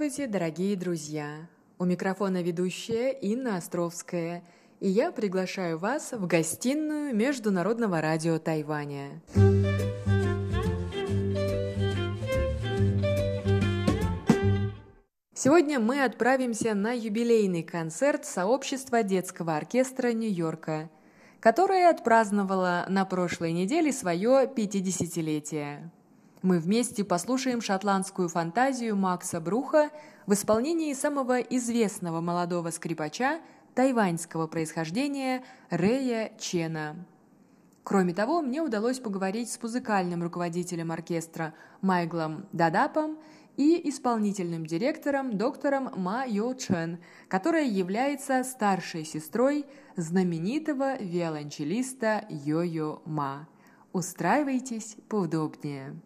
[0.00, 1.46] Здравствуйте, дорогие друзья!
[1.78, 4.42] У микрофона ведущая Инна Островская,
[4.80, 9.20] и я приглашаю вас в гостиную Международного радио Тайваня.
[15.34, 20.88] Сегодня мы отправимся на юбилейный концерт сообщества детского оркестра Нью-Йорка,
[21.40, 25.90] которое отпраздновало на прошлой неделе свое 50-летие.
[26.42, 29.90] Мы вместе послушаем шотландскую фантазию Макса Бруха
[30.26, 33.40] в исполнении самого известного молодого скрипача
[33.74, 37.04] тайваньского происхождения Рэя Чена.
[37.84, 43.18] Кроме того, мне удалось поговорить с музыкальным руководителем оркестра Майглом Дадапом
[43.58, 53.46] и исполнительным директором доктором Ма Йо Чен, которая является старшей сестрой знаменитого виолончелиста Йо-Йо Ма.
[53.92, 56.00] Устраивайтесь поудобнее.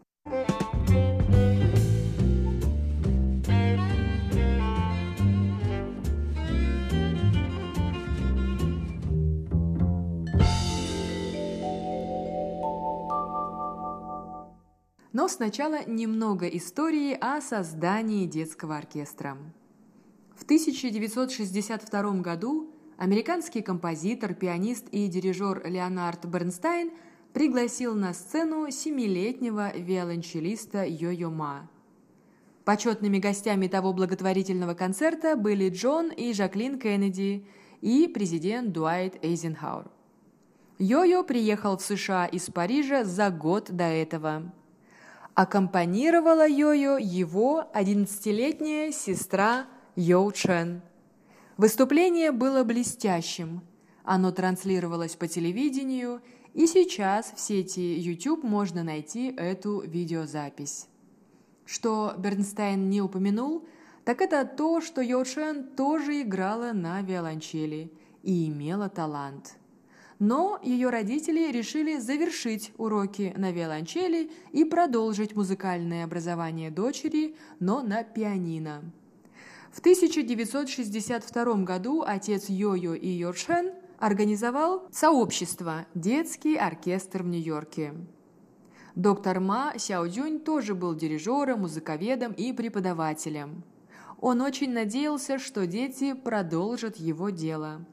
[15.15, 19.39] Но сначала немного истории о создании детского оркестра.
[20.35, 26.91] В 1962 году американский композитор, пианист и дирижер Леонард Бернстайн
[27.35, 31.68] пригласил на сцену семилетнего виолончелиста Йо-Йо Ма.
[32.64, 37.44] Почетными гостями того благотворительного концерта были Джон и Жаклин Кеннеди
[37.83, 39.90] и президент Дуайт Эйзенхауэр.
[40.79, 44.53] Йо-Йо приехал в США из Парижа за год до этого.
[45.35, 49.66] Аккомпанировала Йо-Йо его 11-летняя сестра
[49.97, 50.83] Йоу Чен.
[51.57, 53.62] Выступление было блестящим.
[54.05, 56.23] Оно транслировалось по телевидению–
[56.55, 60.87] и сейчас в сети YouTube можно найти эту видеозапись.
[61.67, 63.67] Что Бернстайн не упомянул,
[64.05, 69.57] так это то, что Йошен тоже играла на виолончели и имела талант.
[70.21, 78.05] Но ее родители решили завершить уроки на виолончели и продолжить музыкальное образование дочери, но на
[78.05, 78.85] пианино.
[79.73, 87.94] В 1962 году отец Йо-Йо и Йошен– организовал сообщество «Детский оркестр в Нью-Йорке».
[88.94, 93.64] Доктор Ма Сяодзюнь тоже был дирижером, музыковедом и преподавателем.
[94.20, 97.85] Он очень надеялся, что дети продолжат его дело.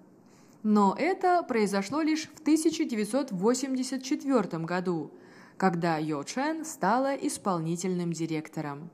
[0.63, 5.11] Но это произошло лишь в 1984 году,
[5.57, 8.89] когда Йо Чен стала исполнительным директором.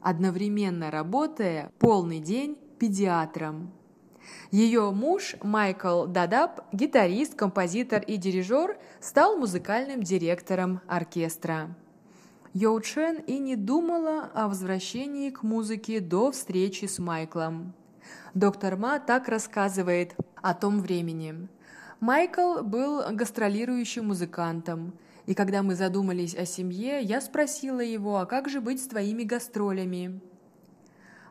[0.00, 3.70] Одновременно работая полный день педиатром.
[4.50, 11.74] Ее муж Майкл Дадап, гитарист, композитор и дирижер, стал музыкальным директором оркестра.
[12.54, 17.74] Йоу Чен и не думала о возвращении к музыке до встречи с Майклом.
[18.34, 21.48] Доктор Ма так рассказывает о том времени.
[22.00, 24.94] Майкл был гастролирующим музыкантом,
[25.26, 29.24] и когда мы задумались о семье, я спросила его, а как же быть с твоими
[29.24, 30.20] гастролями?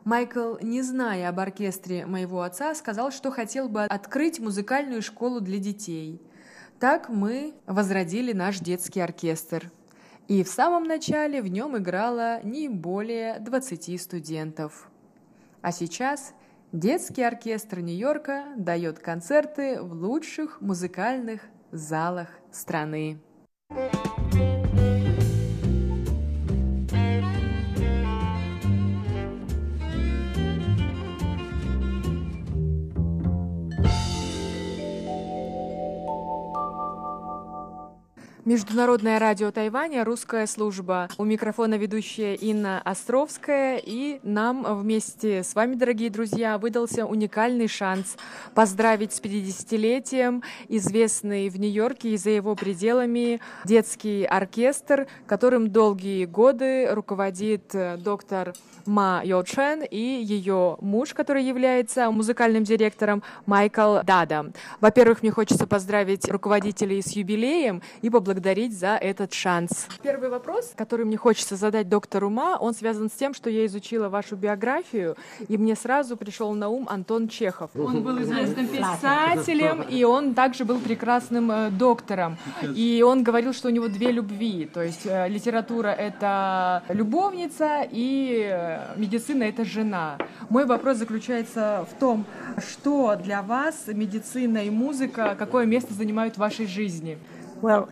[0.08, 5.58] Майкл, не зная об оркестре моего отца, сказал, что хотел бы открыть музыкальную школу для
[5.58, 6.18] детей.
[6.80, 9.70] Так мы возродили наш детский оркестр.
[10.26, 14.88] И в самом начале в нем играло не более 20 студентов.
[15.60, 16.32] А сейчас
[16.72, 23.20] детский оркестр Нью-Йорка дает концерты в лучших музыкальных залах страны.
[23.70, 24.57] Thank you
[38.48, 41.10] Международное радио Тайваня, русская служба.
[41.18, 43.76] У микрофона ведущая Инна Островская.
[43.76, 48.16] И нам вместе с вами, дорогие друзья, выдался уникальный шанс
[48.54, 56.88] поздравить с 50-летием известный в Нью-Йорке и за его пределами детский оркестр, которым долгие годы
[56.90, 58.54] руководит э, доктор
[58.86, 64.52] Ма Йо Чен и ее муж, который является музыкальным директором Майкл Дада.
[64.80, 69.88] Во-первых, мне хочется поздравить руководителей с юбилеем и поблагодарить поблагодарить за этот шанс.
[70.02, 74.08] Первый вопрос, который мне хочется задать доктору Ма, он связан с тем, что я изучила
[74.08, 75.16] вашу биографию,
[75.48, 77.70] и мне сразу пришел на ум Антон Чехов.
[77.74, 82.36] Он был известным писателем, и он также был прекрасным э, доктором.
[82.76, 88.48] И он говорил, что у него две любви, то есть э, литература— это любовница, и
[88.50, 90.18] э, медицина— это жена.
[90.48, 92.24] Мой вопрос заключается в том,
[92.58, 97.18] что для вас медицина и музыка, какое место занимают в вашей жизни?
[97.60, 97.88] Well,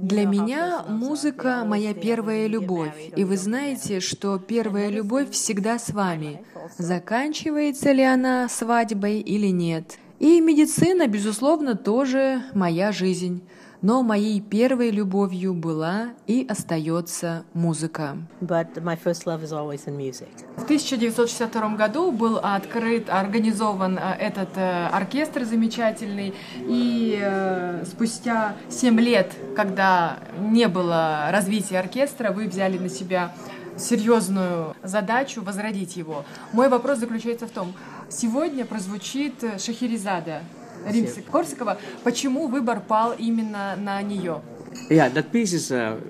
[0.00, 3.12] Для меня музыка— моя первая любовь.
[3.14, 6.42] И вы знаете, что первая любовь всегда с вами.
[6.78, 9.98] Заканчивается ли она свадьбой или нет.
[10.18, 13.46] И медицина, безусловно, тоже моя жизнь
[13.84, 18.16] но моей первой любовью была и остается музыка.
[18.40, 20.30] But my first love is always in music.
[20.56, 28.98] В 1962 году был открыт, организован э, этот э, оркестр замечательный, и э, спустя 7
[29.00, 33.34] лет, когда не было развития оркестра, вы взяли на себя
[33.76, 36.24] серьезную задачу возродить его.
[36.54, 37.74] Мой вопрос заключается в том,
[38.08, 40.40] сегодня прозвучит Шахерезада,
[40.86, 41.78] Римсик Корсакова.
[42.02, 44.42] Почему выбор пал именно на нее?
[44.90, 46.00] Yeah, that piece is uh,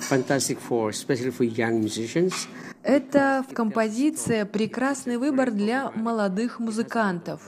[0.00, 2.48] fantastic for, especially for young musicians.
[2.82, 7.40] Это композиция прекрасный выбор для молодых музыкантов.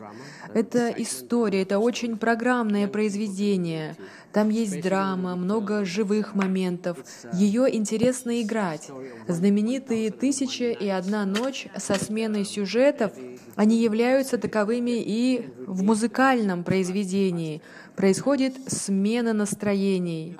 [0.53, 3.97] Это история, это очень программное произведение.
[4.33, 6.99] Там есть драма, много живых моментов.
[7.33, 8.91] Ее интересно играть.
[9.27, 13.13] Знаменитые «Тысяча и одна ночь» со сменой сюжетов,
[13.57, 17.63] они являются таковыми и в музыкальном произведении.
[17.97, 20.37] Происходит смена настроений.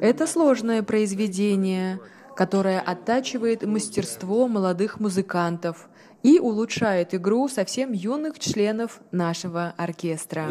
[0.00, 2.00] Это сложное произведение—
[2.36, 5.88] которая оттачивает мастерство молодых музыкантов
[6.26, 10.48] и улучшает игру совсем юных членов нашего оркестра.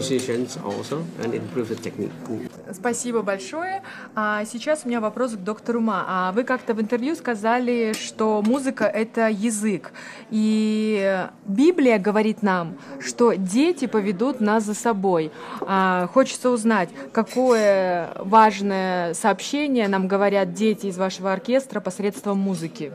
[2.72, 3.84] Спасибо большое.
[4.16, 6.06] А сейчас у меня вопрос к доктору Ма.
[6.08, 9.92] А вы как-то в интервью сказали, что музыка— это язык.
[10.30, 15.30] И Библия говорит нам, что дети поведут нас за собой.
[15.60, 22.94] А хочется узнать, какое важное сообщение нам говорят дети из вашего оркестра посредством музыки.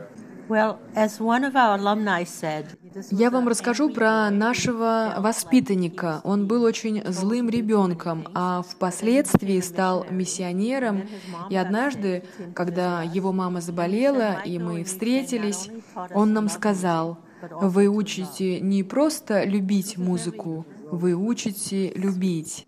[3.11, 6.21] Я вам расскажу про нашего воспитанника.
[6.23, 11.03] Он был очень злым ребенком, а впоследствии стал миссионером.
[11.49, 15.69] И однажды, когда его мама заболела, и мы встретились,
[16.13, 17.19] он нам сказал,
[17.61, 22.67] вы учите не просто любить музыку, вы учите любить.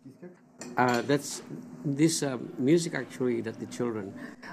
[0.75, 1.03] Uh,
[1.85, 2.39] Uh,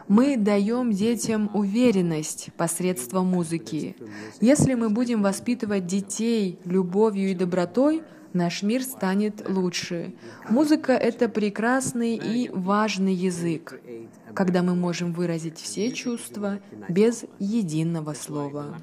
[0.08, 3.94] мы даем детям уверенность посредством музыки.
[4.40, 8.02] Если мы будем воспитывать детей любовью и добротой,
[8.32, 10.14] наш мир станет лучше.
[10.48, 13.80] Mузыка— это прекрасный и важный язык,
[14.34, 18.76] когда мы можем выразить все чувства без единого слова.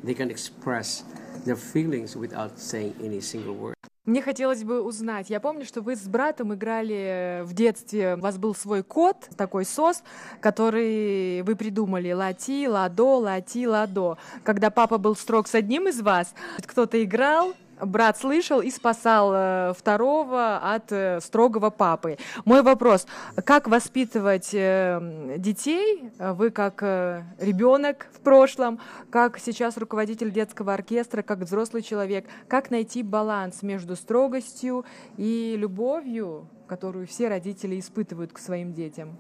[4.08, 8.38] Мне хотелось бы узнать, я помню, что вы с братом играли в детстве, у вас
[8.38, 10.02] был свой кот, такой сос,
[10.40, 14.18] который вы придумали, лати, ладо, лати, ладо.
[14.46, 16.34] Когда папа был строг с одним из вас,
[16.66, 22.18] кто-то играл, брат слышал и спасал э, второго от э, строгого папы.
[22.46, 23.08] Мой вопрос,
[23.46, 31.40] как воспитывать э, детей, вы как ребенок в прошлом, как сейчас руководитель детского оркестра, как
[31.40, 34.86] взрослый человек, как найти баланс между строгостью
[35.18, 39.18] и любовью, которую все родители испытывают к своим детям?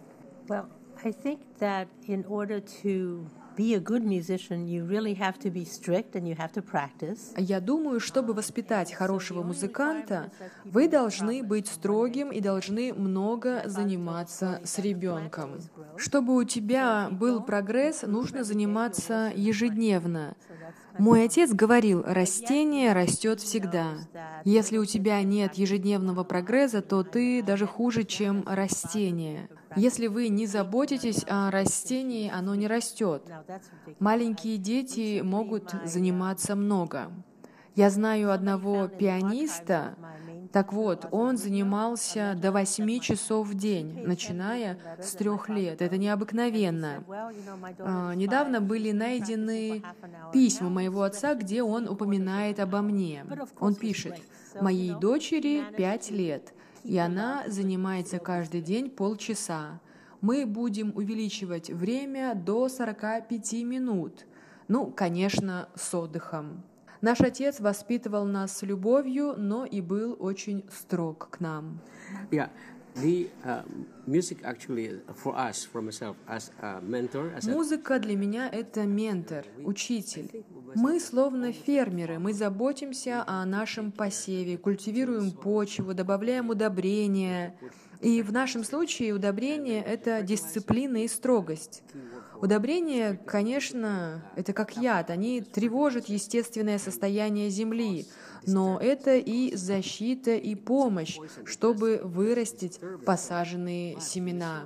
[0.48, 0.66] Well,
[1.04, 3.28] I think that in order to
[7.42, 10.32] я думаю, чтобы воспитать хорошего музыканта,
[10.64, 15.60] вы должны быть строгим и должны много заниматься с ребенком.
[15.98, 20.36] Чтобы у тебя был прогресс, нужно заниматься ежедневно.
[21.00, 23.96] Мой отец говорил, растение растет всегда.
[24.44, 29.50] Если у тебя нет ежедневного прогресса, то ты даже хуже, чем растение.
[29.76, 33.24] Если вы не заботитесь о растении, оно не растет.
[34.00, 37.12] Маленькие дети могут заниматься много.
[37.76, 39.96] Я знаю одного пианиста,
[40.52, 45.82] Так вот, он занимался до 8 часов в день, начиная с трех лет.
[45.82, 47.04] Это необыкновенно.
[47.80, 49.84] А, недавно были найдены
[50.34, 53.26] письма моего отца, где он упоминает обо мне.
[53.60, 54.16] Он пишет,
[54.62, 59.80] «Моей дочери 5 лет, и она занимается каждый день полчаса.
[60.22, 64.26] Мы будем увеличивать время до 45 минут.
[64.68, 66.64] Ну, конечно, с отдыхом.
[67.02, 71.80] Наш отец воспитывал нас с любовью, но и был очень строг к нам.
[72.32, 72.50] Yeah,
[72.96, 73.64] the uh,
[74.08, 78.86] music actually for us, for myself, as a mentor, as a Музыка для меня— это
[78.86, 80.44] ментор, учитель.
[80.76, 87.56] Мы словно фермеры, мы заботимся о нашем посеве, культивируем почву, добавляем удобрения.
[88.02, 91.84] И в нашем случае удобрение— это дисциплина и строгость.
[92.42, 98.06] Удобрения, конечно, это как яд, они тревожат естественное состояние земли,
[98.46, 104.66] но это и защита, и помощь, чтобы вырастить посаженные семена.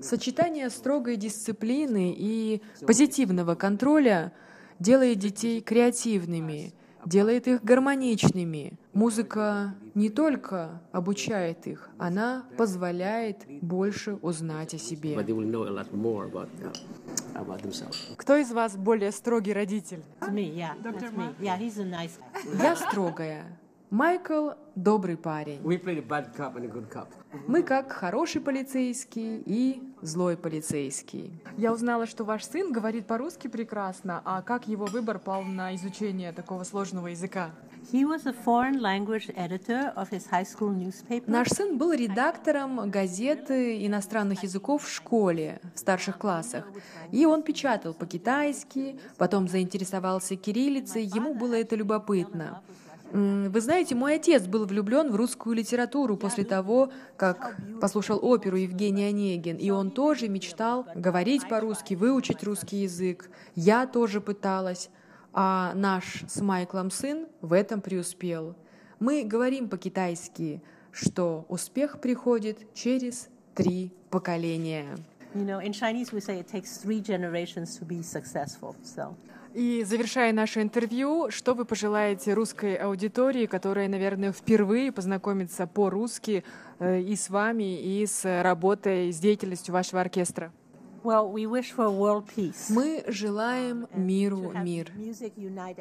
[0.00, 4.32] Сочетание строгой дисциплины и позитивного контроля
[4.78, 6.72] делает детей креативными,
[7.04, 8.74] делает их гармоничными.
[8.92, 15.14] Музыка не только обучает их, она позволяет больше узнать о себе.
[15.14, 16.72] but they will know a lot more about uh.
[18.16, 20.02] Кто из вас более строгий родитель?
[22.62, 23.58] Я строгая.
[23.90, 25.60] Майкл— добрый парень.
[27.46, 31.40] Мы как хороший полицейский и злой полицейский.
[31.56, 36.32] Я узнала, что ваш сын говорит по-русски прекрасно, а как его выбор пал на изучение
[36.32, 37.50] такого сложного языка?
[41.26, 46.66] Наш сын был редактором газеты иностранных языков в школе, в старших классах.
[47.10, 52.60] И он печатал по-китайски, потом заинтересовался кириллицей, ему было это любопытно.
[53.12, 59.04] Вы знаете, мой отец был влюблен в русскую литературу после того, как послушал оперу Евгений
[59.04, 63.28] Онегин, и он тоже мечтал говорить по-русски, выучить русский язык.
[63.56, 64.90] Я тоже пыталась,
[65.32, 68.54] а наш с Майклом сын в этом преуспел.
[69.00, 74.86] Мы говорим по-китайски, что успех приходит через три поколения.
[75.34, 78.74] You know, in Chinese we say it takes three generations to be successful.
[78.82, 79.16] So
[79.52, 86.44] И завершая наше интервью, что вы пожелаете русской аудитории, которая, наверное, впервые познакомится по-русски
[86.78, 90.52] э, и с вами, и с работой, с деятельностью вашего оркестра?
[91.02, 92.70] Well, we wish for world peace.
[92.70, 94.92] Мы желаем миру мир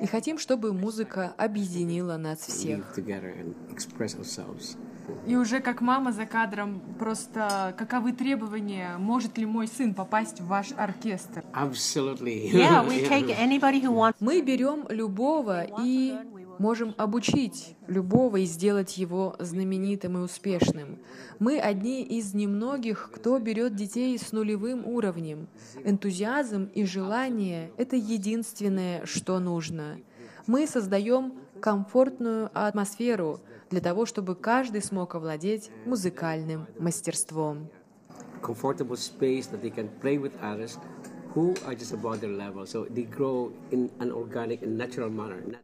[0.02, 2.80] и хотим, чтобы музыка объединила нас всех.
[2.80, 4.78] Live together and express ourselves.
[5.26, 10.48] И уже как мама за кадром, просто каковы требования, может ли мой сын попасть в
[10.48, 11.44] ваш оркестр?
[11.54, 12.52] Absolutely.
[12.52, 14.18] Yeah, we take anybody who wants.
[14.20, 16.16] Мы берем любого и
[16.60, 21.00] можем обучить любого и сделать его знаменитым и успешным.
[21.40, 25.48] Мы одни из немногих, кто берет детей с нулевым уровнем.
[25.84, 30.00] Энтузиазм и желание— это единственное, что нужно.
[30.46, 33.40] Мы создаем комфортную атмосферу
[33.70, 37.70] для того, чтобы каждый смог овладеть музыкальным мастерством.
[41.36, 42.66] who are just above their level.
[42.66, 45.60] So they grow in an organic and natural manner.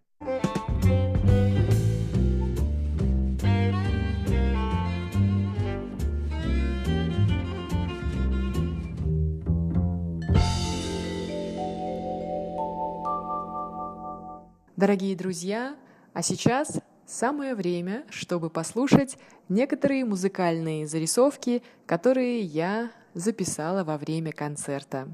[14.78, 15.78] Дорогие друзья,
[16.14, 19.18] а сейчас самое время, чтобы послушать
[19.48, 25.08] некоторые музыкальные зарисовки, которые я записала во время концерта.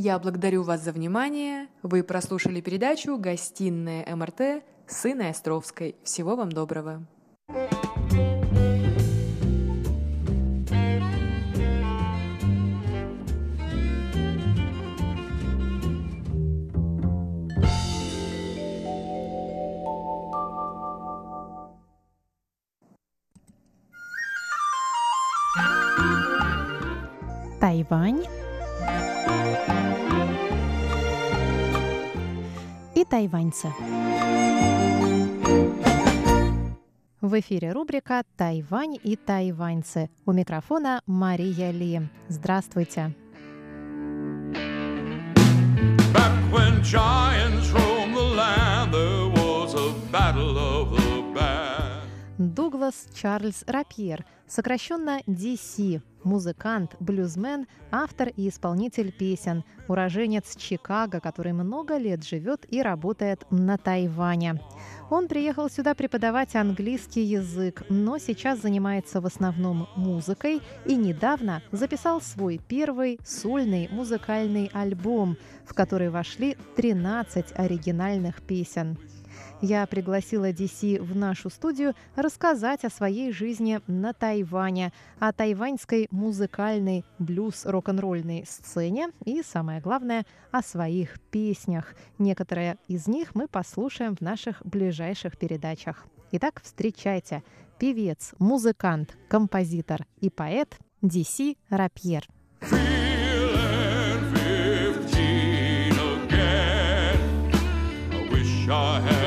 [0.00, 1.66] Я благодарю вас за внимание.
[1.82, 5.96] Вы прослушали передачу «Гостиная МРТ» с Инной Островской.
[6.04, 7.04] Всего вам доброго.
[27.60, 28.37] Тайвань
[33.10, 33.72] тайваньцы.
[37.20, 40.08] В эфире рубрика «Тайвань и тайваньцы».
[40.24, 42.02] У микрофона Мария Ли.
[42.28, 43.14] Здравствуйте.
[52.38, 61.96] Дуглас Чарльз Рапьер, сокращенно DC, музыкант, блюзмен, автор и исполнитель песен, уроженец Чикаго, который много
[61.96, 64.60] лет живет и работает на Тайване.
[65.10, 72.20] Он приехал сюда преподавать английский язык, но сейчас занимается в основном музыкой и недавно записал
[72.20, 78.98] свой первый сольный музыкальный альбом, в который вошли 13 оригинальных песен.
[79.60, 87.04] Я пригласила DC в нашу студию рассказать о своей жизни на Тайване, о тайваньской музыкальной
[87.18, 91.94] блюз-рок-н-ролльной сцене и, самое главное, о своих песнях.
[92.18, 96.06] Некоторые из них мы послушаем в наших ближайших передачах.
[96.30, 97.42] Итак, встречайте.
[97.80, 102.28] Певец, музыкант, композитор и поэт DC Рапьер.
[102.60, 107.18] Feeling 15 again.
[108.12, 109.17] I wish I had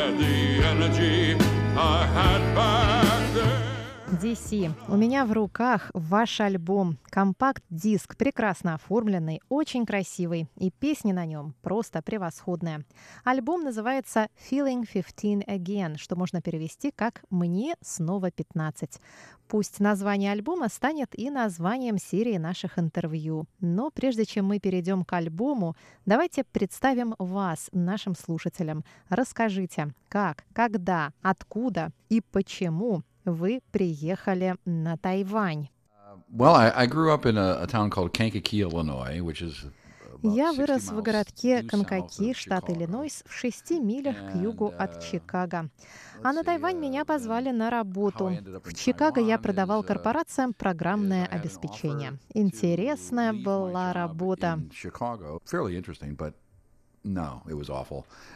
[4.21, 11.25] DC, у меня в руках ваш альбом, компакт-диск, прекрасно оформленный, очень красивый, и песни на
[11.25, 12.85] нем просто превосходные.
[13.23, 18.99] Альбом называется Feeling 15 Again, что можно перевести как «Мне снова 15».
[19.47, 23.47] Пусть название альбома станет и названием серии наших интервью.
[23.59, 28.85] Но прежде чем мы перейдем к альбому, давайте представим вас, нашим слушателям.
[29.09, 35.69] Расскажите, как, когда, откуда и почему вы приехали на Тайвань.
[36.29, 39.65] Well, I, I grew up in a, a town called Kankakee, Illinois, which is
[40.23, 42.69] about Я 60 вырос в городке Канкаки, штат.
[42.69, 45.69] Иллинойс, в шести милях к югу от uh, Чикаго.
[46.23, 48.31] А на Тайвань uh, меня позвали на работу.
[48.63, 52.19] В Чикаго я продавал uh, корпорациям программное обеспечение.
[52.33, 54.59] Интересная была работа.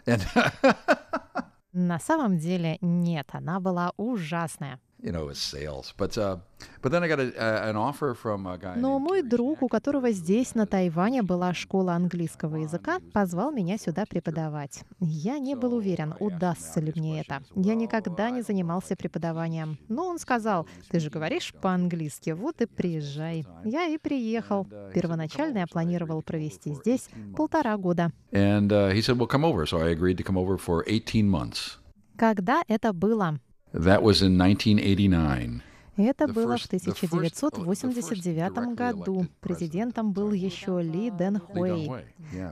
[1.77, 4.79] На самом деле нет, она была ужасная.
[5.05, 5.93] You know, was sales.
[5.97, 6.37] But uh,
[6.81, 8.75] but then I got a, an offer from a guy.
[8.75, 13.77] Но мой друг, у которого здесь, на uh, Тайване, была школа английского языка, позвал меня
[13.77, 14.83] сюда преподавать.
[14.99, 17.43] Я не был уверен, удастся ли мне это.
[17.55, 19.77] Я никогда не занимался преподаванием.
[19.87, 23.45] Но он сказал, ты же говоришь по-английски, вот и приезжай.
[23.63, 24.65] Я и приехал.
[24.65, 27.35] Uh, he said, "Well, come Первоначально я over." So I планировал провести здесь 18 months.
[27.35, 28.11] полтора года.
[28.31, 31.29] And uh, he said, "Well, come over." So I agreed to come over for 18
[31.29, 31.77] months.
[32.17, 33.39] Когда это было?
[33.75, 35.61] That was in 1989.
[35.97, 39.27] Это было в the first- oh, the first 1989 directly году.
[39.41, 41.89] Президентом был еще Ли Дэн Хуэй.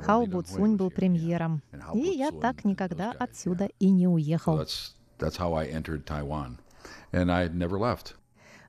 [0.03, 1.61] Хао Бу Цунь был премьером.
[1.93, 4.65] И я так никогда отсюда и не уехал.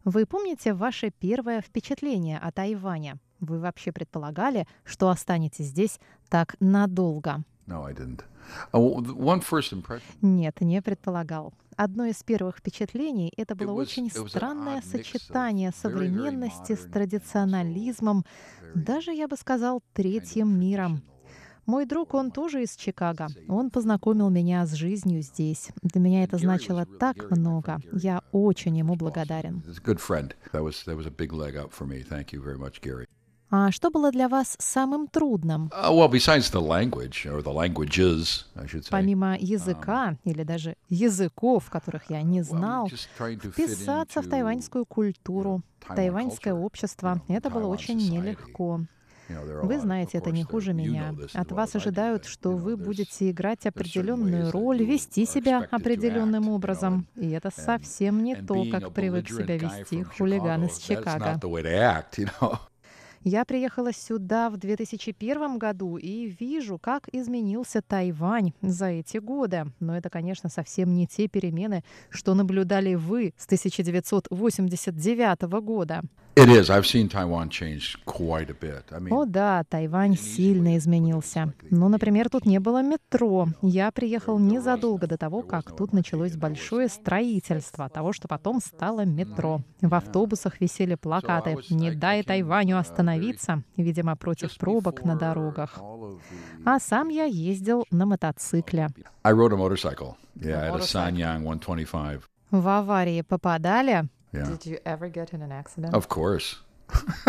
[0.05, 3.17] Вы помните ваше первое впечатление о Тайване?
[3.41, 5.99] Вы вообще предполагали, что останетесь здесь
[6.29, 7.43] так надолго?
[7.67, 8.21] No, I didn't.
[9.73, 10.03] Impression.
[10.23, 11.53] Нет, не предполагал.
[11.77, 18.25] Одно из первых впечатлений— это было очень странное сочетание современности с традиционализмом,
[18.75, 21.03] даже, я бы сказал, третьим миром.
[21.67, 23.29] Мой друг, он тоже из Чикаго.
[23.49, 25.71] Он познакомил меня с жизнью здесь.
[25.83, 27.81] Для меня это значило так много.
[27.93, 29.63] Я очень ему благодарен.
[33.57, 35.71] А что было для вас самым трудным?
[35.73, 36.11] Uh.
[38.91, 47.23] Помимо языка или даже языков, которых я не знал, вписаться в тайваньскую культуру, тайваньское общество,
[47.29, 48.81] это было очень нелегко.
[49.29, 51.15] Вы знаете это не хуже меня.
[51.33, 57.07] От вас ожидают, что вы будете играть определенную роль, вести себя определенным образом.
[57.15, 61.39] И это совсем не то, как привык себя вести хулиган из Чикаго.
[63.27, 69.65] Я приехала сюда в 2001 году и вижу, как изменился Тайвань за эти годы.
[69.81, 76.03] Но это, конечно, совсем не те перемены, что наблюдали вы с 1989 года.
[76.37, 76.69] It is.
[76.69, 78.83] I've seen Taiwan change quite a bit.
[78.91, 81.53] I mean, О да, Тайвань сильно изменился.
[81.71, 83.47] Ну, например, тут не было метро.
[83.63, 89.61] Я приехал незадолго до того, как тут началось большое строительство того, что потом стало метро.
[89.81, 95.81] В автобусах висели плакаты «Не дай Тайваню остановиться», видимо, против пробок на дорогах.
[96.65, 98.89] А сам я ездил на мотоцикле.
[99.23, 100.17] I rode a motorcycle.
[100.35, 100.83] Yeah, I had a.
[100.83, 102.23] Sanyang 125.
[102.51, 104.09] В аварии попадали?
[104.35, 104.59] Yeah.
[104.65, 105.95] you ever get in an accident?
[105.95, 106.57] Of course.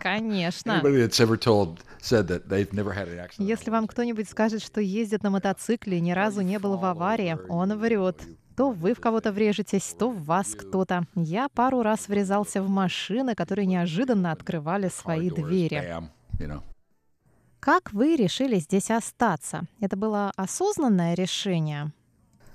[0.00, 0.72] Конечно.
[0.72, 3.48] Anybody that's ever told said that they've never had an accident.
[3.48, 7.36] Если вам кто-нибудь скажет, что ездит на мотоцикле и ни разу не был в аварии,
[7.48, 8.20] он врет.
[8.56, 11.02] То вы в кого-то врежетесь, то в вас кто-то.
[11.14, 15.76] Я пару раз врезался в машины, которые неожиданно открывали свои двери.
[15.76, 16.08] bam,
[16.38, 16.62] you know.
[17.60, 19.66] Как вы решили здесь остаться?
[19.80, 21.92] Это было осознанное решение?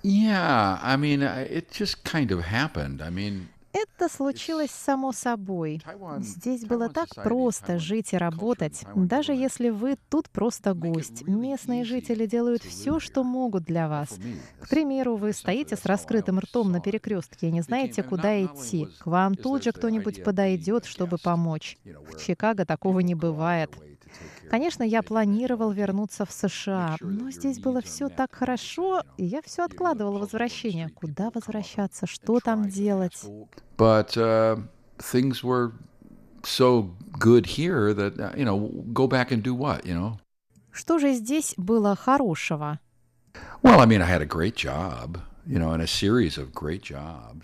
[0.04, 3.02] Yeah, I mean, uh, it just kind of happened.
[3.02, 5.82] I mean, Это случилось само собой.
[6.20, 11.26] Здесь было так просто жить и работать, даже если вы тут просто гость.
[11.26, 14.20] Местные жители делают все, что могут для вас.
[14.60, 18.88] К примеру, вы стоите с раскрытым ртом на перекрестке и не знаете, куда идти.
[19.00, 21.78] К вам тут же кто-нибудь подойдет, чтобы помочь.
[21.86, 23.72] В Чикаго такого не бывает.
[24.52, 29.64] Конечно, я планировал вернуться в США, но здесь было все так хорошо, и я все
[29.64, 30.90] откладывала the возвращение.
[30.90, 32.06] Куда возвращаться?
[32.06, 33.24] Что там делать?
[33.78, 34.62] But uh,
[34.98, 35.72] things were
[36.44, 40.20] so good here that uh, you know, go back and do what, you know?
[40.74, 42.80] Что же здесь было хорошего?
[43.64, 45.20] Well, I mean, I had a great job,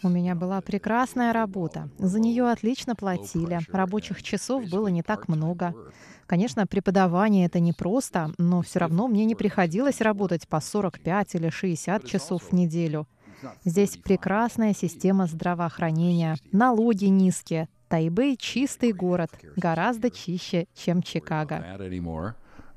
[0.04, 1.90] У меня была прекрасная работа.
[1.98, 3.60] За нее отлично платили.
[3.72, 5.74] Рабочих часов было не так много.
[6.26, 12.06] Конечно, преподавание это непросто, но все равно мне не приходилось работать по 45 или 60
[12.06, 13.08] часов в неделю.
[13.64, 17.70] Здесь прекрасная система здравоохранения, налоги низкие.
[17.88, 21.64] Тайбэй— чистый город, гораздо чище, чем Чикаго.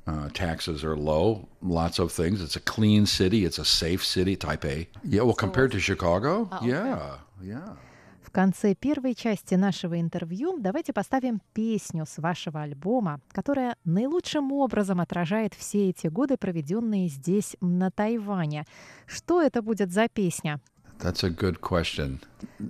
[0.07, 1.47] Uh, taxes are low.
[1.61, 2.41] Lots of things.
[2.41, 3.45] It's a clean city.
[3.45, 4.87] It's a safe city, Taipei.
[5.03, 7.77] Yeah, well, compared to Chicago, yeah, yeah.
[8.23, 15.01] В конце первой части нашего интервью давайте поставим песню с вашего альбома, которая наилучшим образом
[15.01, 18.65] отражает все эти годы, проведенные здесь, на Тайване.
[19.05, 20.61] Что это будет за песня?
[21.01, 22.19] That's a good question.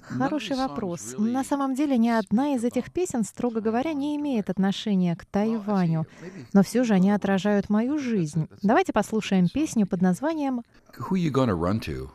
[0.04, 1.16] Хороший вопрос.
[1.18, 6.06] На самом деле ни одна из этих песен, строго говоря, не имеет отношения к Тайваню,
[6.54, 8.48] но все же они отражают мою жизнь.
[8.62, 10.64] Давайте послушаем песню под названием
[10.98, 12.10] Who you gonna run to?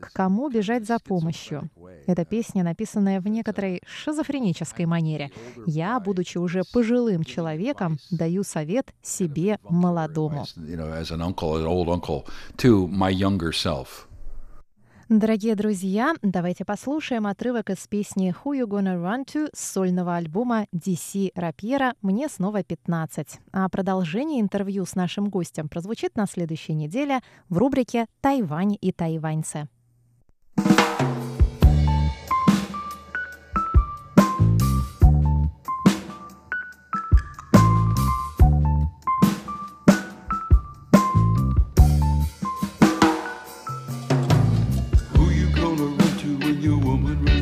[0.00, 1.70] «К кому бежать за помощью».
[2.06, 5.30] Эта песня, написанная в некоторой шизофренической манере.
[5.66, 10.46] Я, будучи уже пожилым человеком, даю совет себе молодому.
[10.56, 10.88] You know,
[15.08, 20.66] Дорогие друзья, давайте послушаем отрывок из песни «Who You Gonna Run To» с сольного альбома
[20.74, 23.26] DC Рапьера «Мне снова 15».
[23.52, 29.68] А продолжение интервью с нашим гостем прозвучит на следующей неделе в рубрике «Тайвань и тайваньцы».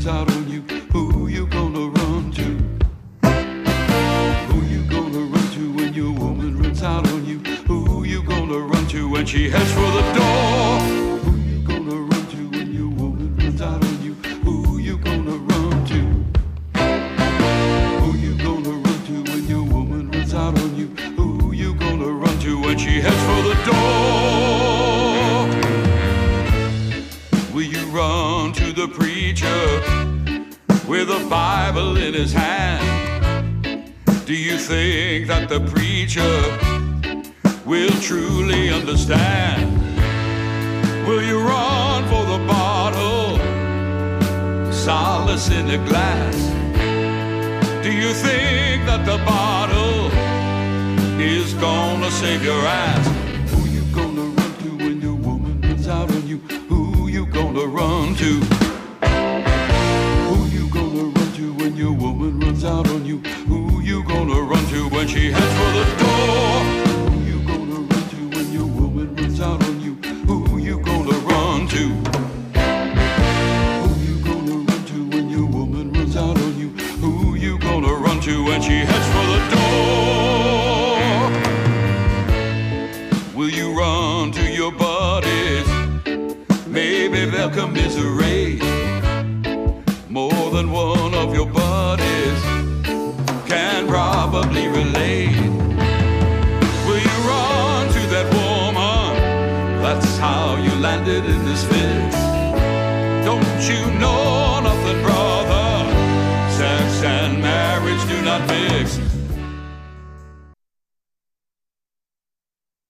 [0.07, 0.61] Out on you?
[0.93, 2.43] Who you gonna run to?
[4.53, 7.39] Who you gonna run to when your woman runs out on you?
[7.67, 9.76] Who you gonna run to when she heads